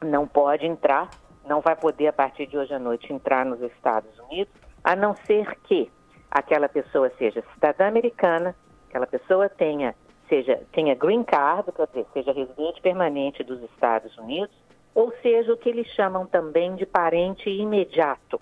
[0.03, 1.09] não pode entrar,
[1.47, 5.15] não vai poder a partir de hoje à noite entrar nos Estados Unidos, a não
[5.15, 5.91] ser que
[6.31, 8.55] aquela pessoa seja cidadã americana,
[8.89, 9.95] aquela pessoa tenha
[10.29, 14.55] seja tenha green card, quer dizer, seja residente permanente dos Estados Unidos,
[14.95, 18.41] ou seja o que eles chamam também de parente imediato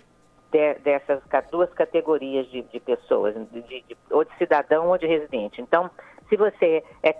[0.50, 5.60] de- dessas duas categorias de, de pessoas, de- de- ou de cidadão ou de residente.
[5.62, 5.90] Então,
[6.28, 7.14] se você é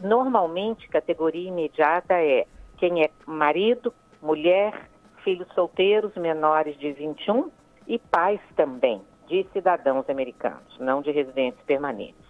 [0.00, 2.44] normalmente categoria imediata é
[2.78, 4.88] quem é marido, mulher,
[5.22, 7.50] filhos solteiros menores de 21
[7.86, 12.24] e pais também de cidadãos americanos, não de residentes permanentes.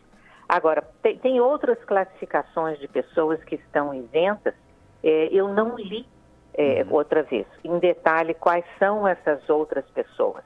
[0.49, 4.55] Agora, tem, tem outras classificações de pessoas que estão isentas.
[5.03, 6.07] eh, eu não li
[6.57, 10.43] eh, outra vez, em detalhe, quais são essas outras pessoas.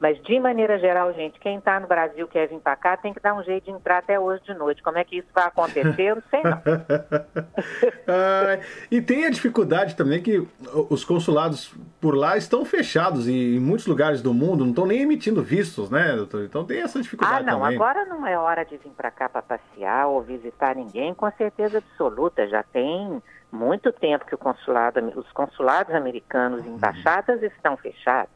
[0.00, 3.20] Mas, de maneira geral, gente, quem está no Brasil quer vir para cá tem que
[3.20, 4.82] dar um jeito de entrar até hoje de noite.
[4.82, 5.94] Como é que isso vai acontecer?
[6.00, 6.60] Eu não sei não.
[8.08, 8.58] Ah,
[8.90, 10.44] e tem a dificuldade também que
[10.90, 15.02] os consulados por lá estão fechados e em muitos lugares do mundo não estão nem
[15.02, 16.42] emitindo vistos, né, doutor?
[16.44, 17.76] Então tem essa Ah, dificuldade não, também.
[17.76, 21.78] agora não é hora de vir para cá para passear ou visitar ninguém, com certeza
[21.78, 22.46] absoluta.
[22.48, 23.22] Já tem
[23.52, 26.76] muito tempo que o consulado, os consulados americanos e Uhum.
[26.76, 28.32] embaixadas estão fechados.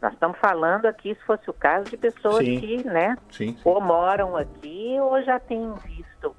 [0.00, 2.58] Nós estamos falando aqui, se fosse o caso, de pessoas Sim.
[2.60, 3.58] que, né, Sim, sim.
[3.64, 6.34] ou moram aqui ou já têm visto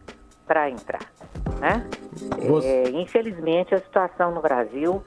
[0.45, 1.01] para entrar,
[1.59, 1.85] né?
[2.47, 5.03] Você- É, infelizmente, a situação no Brasil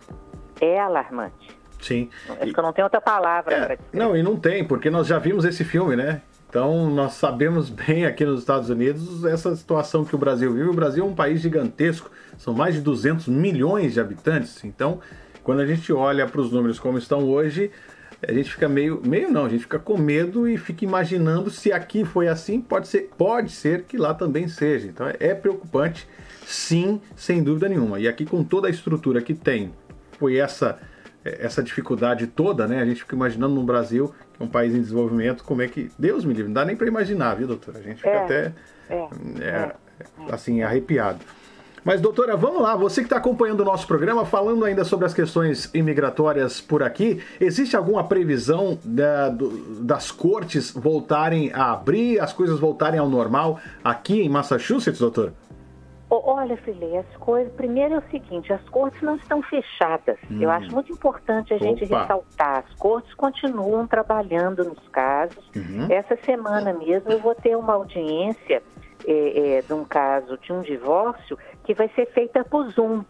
[0.61, 1.58] é alarmante.
[1.80, 2.11] Sim.
[2.40, 4.04] Acho que eu não tenho outra palavra É, para descrever.
[4.04, 6.20] não, e não tem, porque nós já vimos esse filme, né?
[6.48, 10.68] Então nós sabemos bem aqui nos Estados Unidos essa situação que o Brasil vive.
[10.68, 12.11] O Brasil é um país gigantesco,
[12.41, 14.64] são mais de 200 milhões de habitantes.
[14.64, 14.99] Então,
[15.45, 17.70] quando a gente olha para os números como estão hoje,
[18.26, 21.70] a gente fica meio, meio não, a gente fica com medo e fica imaginando se
[21.70, 24.88] aqui foi assim, pode ser, pode ser que lá também seja.
[24.88, 26.09] Então é, é preocupante,
[26.47, 28.01] sim, sem dúvida nenhuma.
[28.01, 29.74] E aqui com toda a estrutura que tem,
[30.18, 30.78] foi essa
[31.22, 32.80] essa dificuldade toda, né?
[32.80, 35.91] A gente fica imaginando no Brasil, que é um país em desenvolvimento, como é que.
[35.99, 37.78] Deus me livre, não dá nem para imaginar, viu, doutora?
[37.78, 38.53] A gente fica É, até
[38.88, 38.97] é,
[39.43, 39.74] é,
[40.30, 41.20] assim, arrepiado.
[41.85, 42.76] Mas, doutora, vamos lá.
[42.76, 47.22] Você que está acompanhando o nosso programa, falando ainda sobre as questões imigratórias por aqui,
[47.41, 53.59] existe alguma previsão da- do- das cortes voltarem a abrir, as coisas voltarem ao normal
[53.83, 55.33] aqui em Massachusetts, doutor?
[56.11, 57.53] Ô, Olha, Filê, as coisas.
[57.53, 60.16] Primeiro é o seguinte: as cortes não estão fechadas.
[60.41, 62.01] Eu acho muito importante a gente Opa.
[62.01, 62.64] ressaltar.
[62.68, 65.39] As cortes continuam trabalhando nos casos.
[65.89, 68.61] Essa semana mesmo eu vou ter uma audiência
[69.07, 73.05] é, é, de um caso de um divórcio que vai ser feita por Zoom.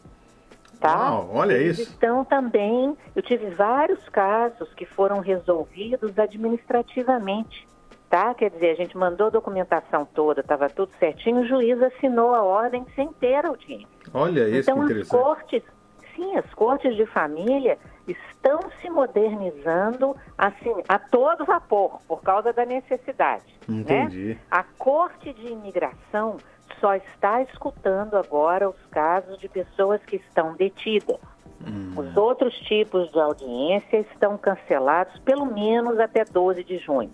[0.79, 1.11] Tá?
[1.11, 1.91] Uau, olha Eles isso.
[1.91, 2.97] estão também.
[3.15, 7.69] Eu tive vários casos que foram resolvidos administrativamente.
[8.09, 8.35] Tá?
[8.35, 12.43] Quer dizer, a gente mandou a documentação toda, estava tudo certinho, o juiz assinou a
[12.43, 13.87] ordem sem ter audiência.
[14.13, 15.11] Olha isso então que as interessante.
[15.23, 15.63] cortes,
[16.17, 22.65] sim, as cortes de família estão se modernizando assim a todo vapor por causa da
[22.65, 23.55] necessidade.
[23.69, 24.35] Entendi.
[24.35, 24.39] Né?
[24.51, 26.39] A corte de imigração
[26.81, 31.19] só está escutando agora os casos de pessoas que estão detidas.
[31.67, 31.93] Hum.
[31.97, 37.13] Os outros tipos de audiência estão cancelados pelo menos até 12 de junho.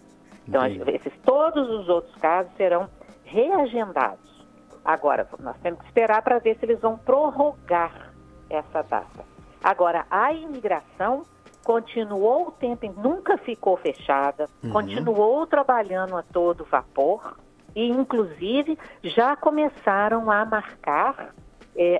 [0.48, 2.88] Então, esses, todos os outros casos serão
[3.24, 4.46] reagendados.
[4.84, 8.12] Agora, nós temos que esperar para ver se eles vão prorrogar
[8.48, 9.35] essa data.
[9.62, 11.22] Agora, a imigração
[11.64, 17.36] continuou o tempo, nunca ficou fechada, continuou trabalhando a todo vapor
[17.74, 21.34] e, inclusive, já começaram a marcar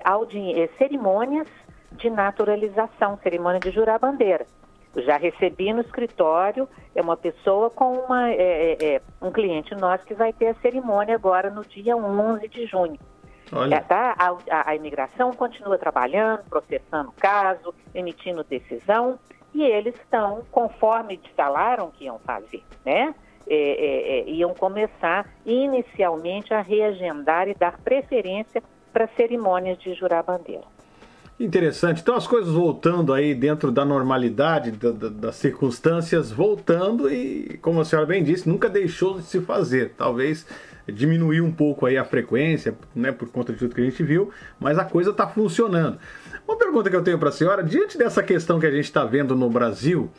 [0.04, 1.48] audi- eh, cerimônias
[1.92, 4.46] de naturalização, cerimônia de jurar bandeira.
[4.96, 10.04] Já recebi no escritório, é uma pessoa com uma, é, é, é, um cliente nosso
[10.06, 12.98] que vai ter a cerimônia agora no dia 11 de junho.
[13.52, 13.76] Olha.
[13.76, 14.14] É, tá?
[14.18, 19.18] a, a, a imigração continua trabalhando, processando o caso, emitindo decisão,
[19.54, 23.14] e eles estão, conforme falaram que iam fazer, né?
[23.48, 28.60] É, é, é, iam começar inicialmente a reagendar e dar preferência
[28.92, 30.64] para cerimônias de jurar bandeira.
[31.38, 32.00] Interessante.
[32.00, 37.80] Então as coisas voltando aí dentro da normalidade, da- da- das circunstâncias, voltando e, como
[37.80, 39.92] a senhora bem disse, nunca deixou de se fazer.
[39.96, 40.46] Talvez
[40.88, 44.30] diminuiu um pouco aí a frequência, né, por conta de tudo que a gente viu,
[44.58, 45.98] mas a coisa está funcionando.
[46.46, 49.04] Uma pergunta que eu tenho para a senhora, diante dessa questão que a gente está
[49.04, 50.10] vendo no Brasil,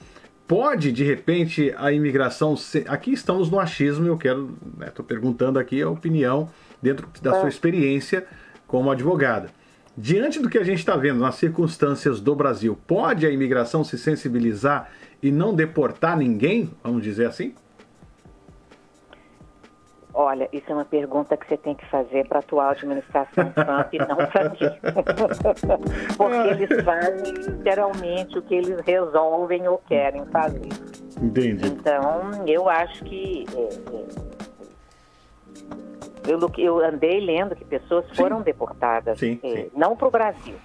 [0.48, 2.86] pode de repente a imigração ser...
[2.88, 6.50] aqui estamos no achismo, eu quero, estou perguntando aqui a opinião
[6.82, 8.26] dentro da sua experiência
[8.66, 9.50] como advogada.
[9.98, 13.98] Diante do que a gente está vendo nas circunstâncias do Brasil, pode a imigração se
[13.98, 14.92] sensibilizar
[15.24, 17.56] e não deportar ninguém, vamos dizer assim?
[20.20, 23.94] Olha, isso é uma pergunta que você tem que fazer para a atual administração Trump
[23.94, 24.58] e não para mim.
[26.18, 30.70] Porque eles fazem literalmente o que eles resolvem ou querem fazer.
[31.22, 31.68] Entendi.
[31.68, 33.46] Então, eu acho que.
[33.56, 33.70] é,
[36.28, 39.62] é, eu, eu andei lendo que pessoas foram deportadas, Sim, é, sim.
[39.66, 39.70] Uhum.
[39.76, 40.56] não para o Brasil,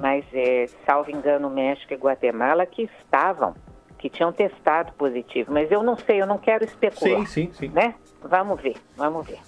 [0.00, 3.54] mas, é, salvo engano, México e Guatemala, que estavam,
[4.02, 5.52] que tinham testado positivo.
[5.52, 7.20] Mas eu não sei, eu não quero especular.
[7.20, 7.68] Sim, sim, sim.
[7.68, 7.94] Né?
[8.20, 9.38] Vamos ver, vamos ver.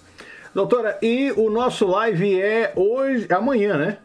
[0.53, 3.97] Doutora, e o nosso live é hoje, amanhã, né?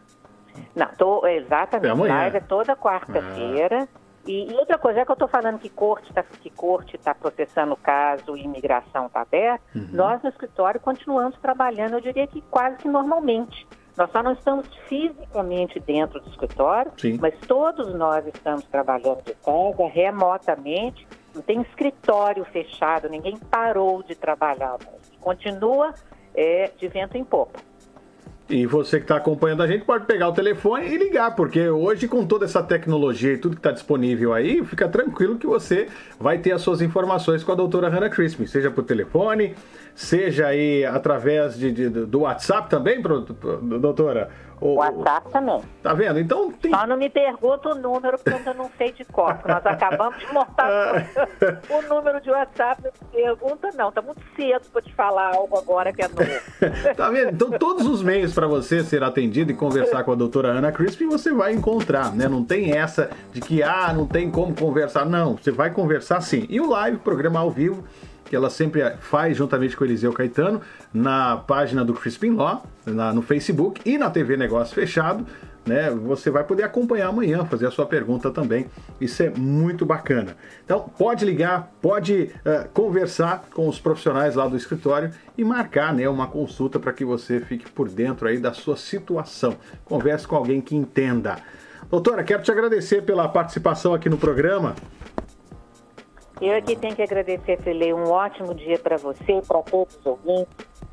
[0.75, 1.87] Não, tô, exatamente.
[1.87, 2.13] É amanhã.
[2.13, 3.87] Live é toda quarta-feira.
[4.27, 7.15] E, e outra coisa, já que eu estou falando que corte está que corte tá
[7.15, 9.87] processando o caso imigração está aberta, Uhum.
[9.93, 13.65] nós no escritório continuamos trabalhando, eu diria que quase que normalmente.
[14.01, 17.19] Nós só não estamos fisicamente dentro do escritório, Sim.
[17.21, 21.07] mas todos nós estamos trabalhando de casa, remotamente.
[21.35, 24.79] Não tem escritório fechado, ninguém parou de trabalhar.
[25.19, 25.93] Continua
[26.33, 27.59] é, de vento em popa.
[28.49, 32.05] E você que está acompanhando a gente pode pegar o telefone e ligar, porque hoje,
[32.07, 35.87] com toda essa tecnologia e tudo que está disponível aí, fica tranquilo que você
[36.19, 39.55] vai ter as suas informações com a doutora Hannah Crispin, seja por telefone,
[39.95, 43.01] seja aí através de, de- do WhatsApp também,
[43.79, 44.29] doutora?
[44.61, 45.59] O- WhatsApp também.
[45.81, 46.19] Tá vendo?
[46.19, 46.71] Então tem.
[46.71, 49.37] Só não me pergunta o número, porque eu não sei de cor.
[49.45, 51.07] Nós acabamos de montar
[51.69, 52.83] o número de WhatsApp.
[52.83, 53.91] Não me pergunta, não.
[53.91, 56.21] Tá muito cedo para te falar algo agora que é novo.
[56.95, 57.31] Tá vendo?
[57.31, 61.07] Então todos os meios para você ser atendido e conversar com a doutora Ana Crispin
[61.07, 62.27] você vai encontrar, né?
[62.27, 65.05] Não tem essa de que, ah, não tem como conversar.
[65.05, 66.45] Não, você vai conversar sim.
[66.49, 67.83] E o live, programa ao vivo,
[68.31, 70.61] que ela sempre faz juntamente com Eliseu Caetano,
[70.93, 75.27] na página do Crispin Law, na- no Facebook e na TV Negócio Fechado,
[75.65, 75.89] né?
[75.91, 78.67] Você vai poder acompanhar amanhã, fazer a sua pergunta também.
[79.01, 80.37] Isso é muito bacana.
[80.63, 86.07] Então, pode ligar, pode eh, conversar com os profissionais lá do escritório e marcar, né,
[86.07, 89.57] uma consulta para que você fique por dentro aí da sua situação.
[89.83, 91.35] Converse com alguém que entenda.
[91.89, 94.73] Doutora, quero te agradecer pela participação aqui no programa.
[96.41, 97.93] Eu aqui tenho que agradecer, Fele.
[97.93, 100.47] Um ótimo dia para você e para todos os ouvintes.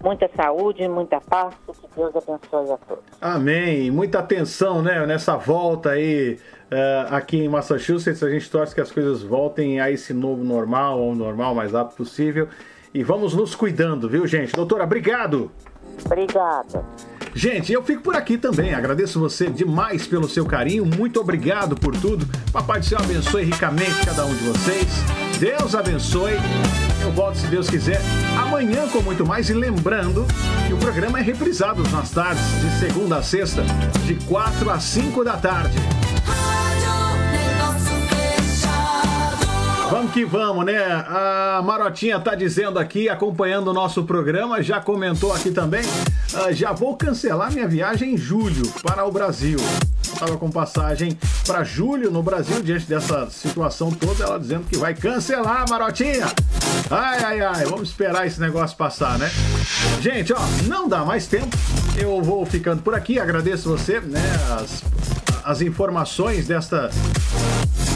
[0.05, 1.55] Muita saúde, muita paz.
[1.67, 3.05] Que Deus abençoe a todos.
[3.19, 3.91] Amém.
[3.91, 6.39] Muita atenção, né, nessa volta aí
[6.71, 8.23] eh, aqui em Massachusetts.
[8.23, 11.97] A gente torce que as coisas voltem a esse novo normal, ou normal mais rápido
[11.97, 12.49] possível.
[12.93, 14.53] E vamos nos cuidando, viu, gente?
[14.53, 15.51] Doutora, obrigado.
[16.05, 16.85] Obrigada.
[17.35, 18.75] Gente, eu fico por aqui também.
[18.75, 20.85] Agradeço você demais pelo seu carinho.
[20.85, 22.27] Muito obrigado por tudo.
[22.53, 25.28] Papai do céu abençoe ricamente cada um de vocês.
[25.39, 26.33] Deus abençoe.
[27.01, 28.01] Eu volto, se Deus quiser,
[28.37, 29.49] amanhã com muito mais.
[29.49, 30.27] E lembrando
[30.67, 33.63] que o programa é reprisado nas tardes, de segunda a sexta,
[34.05, 35.79] de 4 a 5 da tarde.
[39.91, 40.77] Vamos que vamos, né?
[40.77, 45.83] A Marotinha tá dizendo aqui, acompanhando o nosso programa, já comentou aqui também.
[46.35, 49.59] ah, já vou cancelar minha viagem em julho para o Brasil.
[50.03, 51.17] Estava com passagem
[51.47, 56.27] para julho no Brasil, diante dessa situação toda, ela dizendo que vai cancelar, Marotinha.
[56.91, 59.31] Ai, ai, ai, vamos esperar esse negócio passar, né?
[60.03, 61.57] Gente, ó, não dá mais tempo.
[61.97, 64.21] Eu vou ficando por aqui, agradeço você, né?
[64.61, 64.83] As,
[65.45, 66.91] as informações desta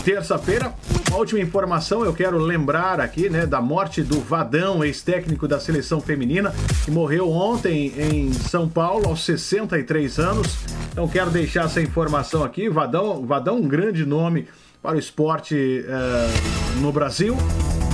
[0.05, 0.73] terça-feira.
[1.13, 6.01] Uma última informação, eu quero lembrar aqui, né, da morte do Vadão, ex-técnico da seleção
[6.01, 6.55] feminina,
[6.87, 10.57] que morreu ontem em São Paulo, aos 63 anos.
[10.91, 12.67] Então quero deixar essa informação aqui.
[12.71, 14.49] Vadão, Vadão um grande nome
[14.81, 17.37] para o esporte eh, no Brasil.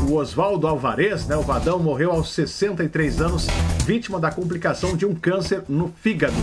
[0.09, 3.49] O Oswaldo Alvarez, né, o Vadão, morreu aos 63 anos,
[3.85, 6.37] vítima da complicação de um câncer no fígado.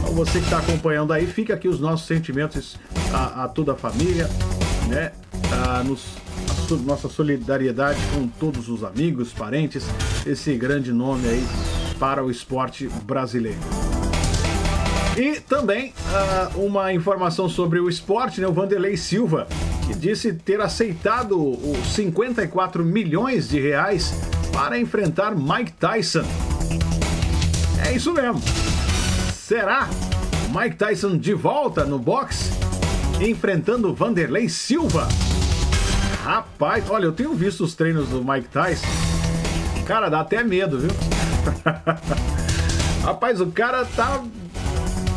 [0.00, 2.76] Então você que está acompanhando aí, fica aqui os nossos sentimentos
[3.12, 4.28] a, a toda a família,
[4.90, 5.12] né?
[5.52, 6.04] ah, nos,
[6.70, 9.84] a nossa solidariedade com todos os amigos, parentes,
[10.26, 11.46] esse grande nome aí
[11.98, 13.58] para o esporte brasileiro.
[15.16, 15.92] E também
[16.54, 18.46] uh, uma informação sobre o esporte, né?
[18.46, 19.46] O Vanderlei Silva,
[19.86, 24.14] que disse ter aceitado os 54 milhões de reais
[24.52, 26.24] para enfrentar Mike Tyson.
[27.86, 28.40] É isso mesmo.
[29.34, 29.88] Será
[30.54, 32.50] Mike Tyson de volta no boxe,
[33.20, 35.06] enfrentando Vanderlei Silva?
[36.24, 38.86] Rapaz, olha, eu tenho visto os treinos do Mike Tyson.
[39.86, 40.90] Cara, dá até medo, viu?
[43.04, 44.22] Rapaz, o cara tá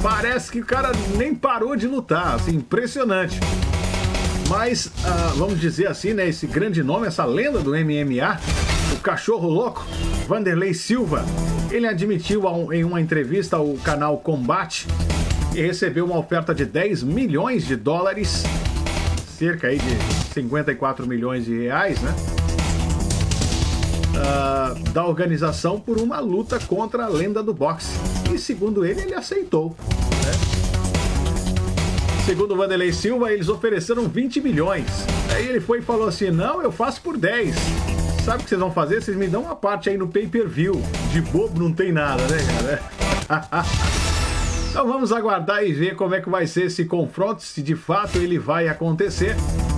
[0.04, 3.40] Parece que o cara nem parou de lutar, assim, impressionante.
[4.50, 8.38] Mas, uh, vamos dizer assim, né, esse grande nome, essa lenda do MMA,
[8.92, 9.86] o cachorro louco,
[10.28, 11.24] Vanderlei Silva,
[11.72, 12.44] ele admitiu
[12.74, 14.88] em uma entrevista ao canal Combate
[15.54, 18.42] que recebeu uma oferta de 10 milhões de dólares,
[19.38, 22.16] cerca aí de 54 milhões de reais, né?
[24.16, 27.92] Uh, da organização por uma luta contra a lenda do boxe.
[28.34, 29.76] E segundo ele, ele aceitou.
[30.26, 30.32] Né?
[32.26, 34.88] Segundo Vanderlei Silva, eles ofereceram 20 milhões.
[35.36, 37.56] Aí ele foi e falou assim: Não, eu faço por 10.
[38.26, 39.04] Sabe o que vocês vão fazer?
[39.04, 40.82] Vocês me dão uma parte aí no pay per view.
[41.12, 42.40] De bobo não tem nada, né,
[43.30, 43.64] cara?
[44.74, 48.18] então vamos aguardar e ver como é que vai ser esse confronto, se de fato
[48.18, 49.36] ele vai acontecer.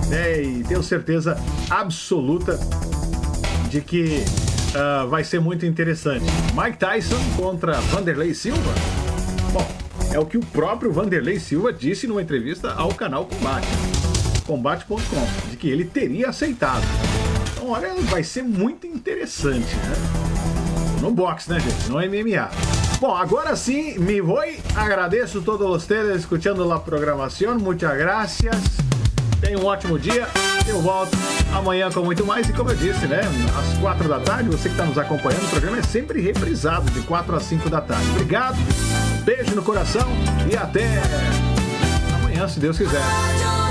[0.08, 0.42] Né?
[0.42, 1.36] E tenho certeza
[1.68, 2.58] absoluta
[3.68, 4.24] de que
[4.70, 6.24] uh, vai ser muito interessante.
[6.54, 8.72] Mike Tyson contra Vanderlei Silva.
[9.52, 9.68] Bom,
[10.14, 13.68] é o que o próprio Vanderlei Silva disse numa entrevista ao canal Combate,
[14.46, 16.86] combate.com, de que ele teria aceitado.
[17.52, 21.02] Então, olha, vai ser muito interessante, né?
[21.02, 21.90] No boxe, né, gente?
[21.90, 22.85] No MMA.
[23.00, 24.42] Bom, agora sim, me vou.
[24.74, 27.58] Agradeço a todos vocês escutando a programação.
[27.58, 28.56] Muchas gracias.
[29.40, 30.26] Tenha um ótimo dia.
[30.66, 31.16] Eu volto
[31.54, 32.48] amanhã com muito mais.
[32.48, 33.20] E como eu disse, né?
[33.58, 37.00] Às quatro da tarde, você que está nos acompanhando, o programa é sempre reprisado de
[37.02, 38.08] quatro às cinco da tarde.
[38.12, 38.56] Obrigado,
[39.24, 40.08] beijo no coração
[40.50, 40.86] e até
[42.14, 43.65] amanhã, se Deus quiser.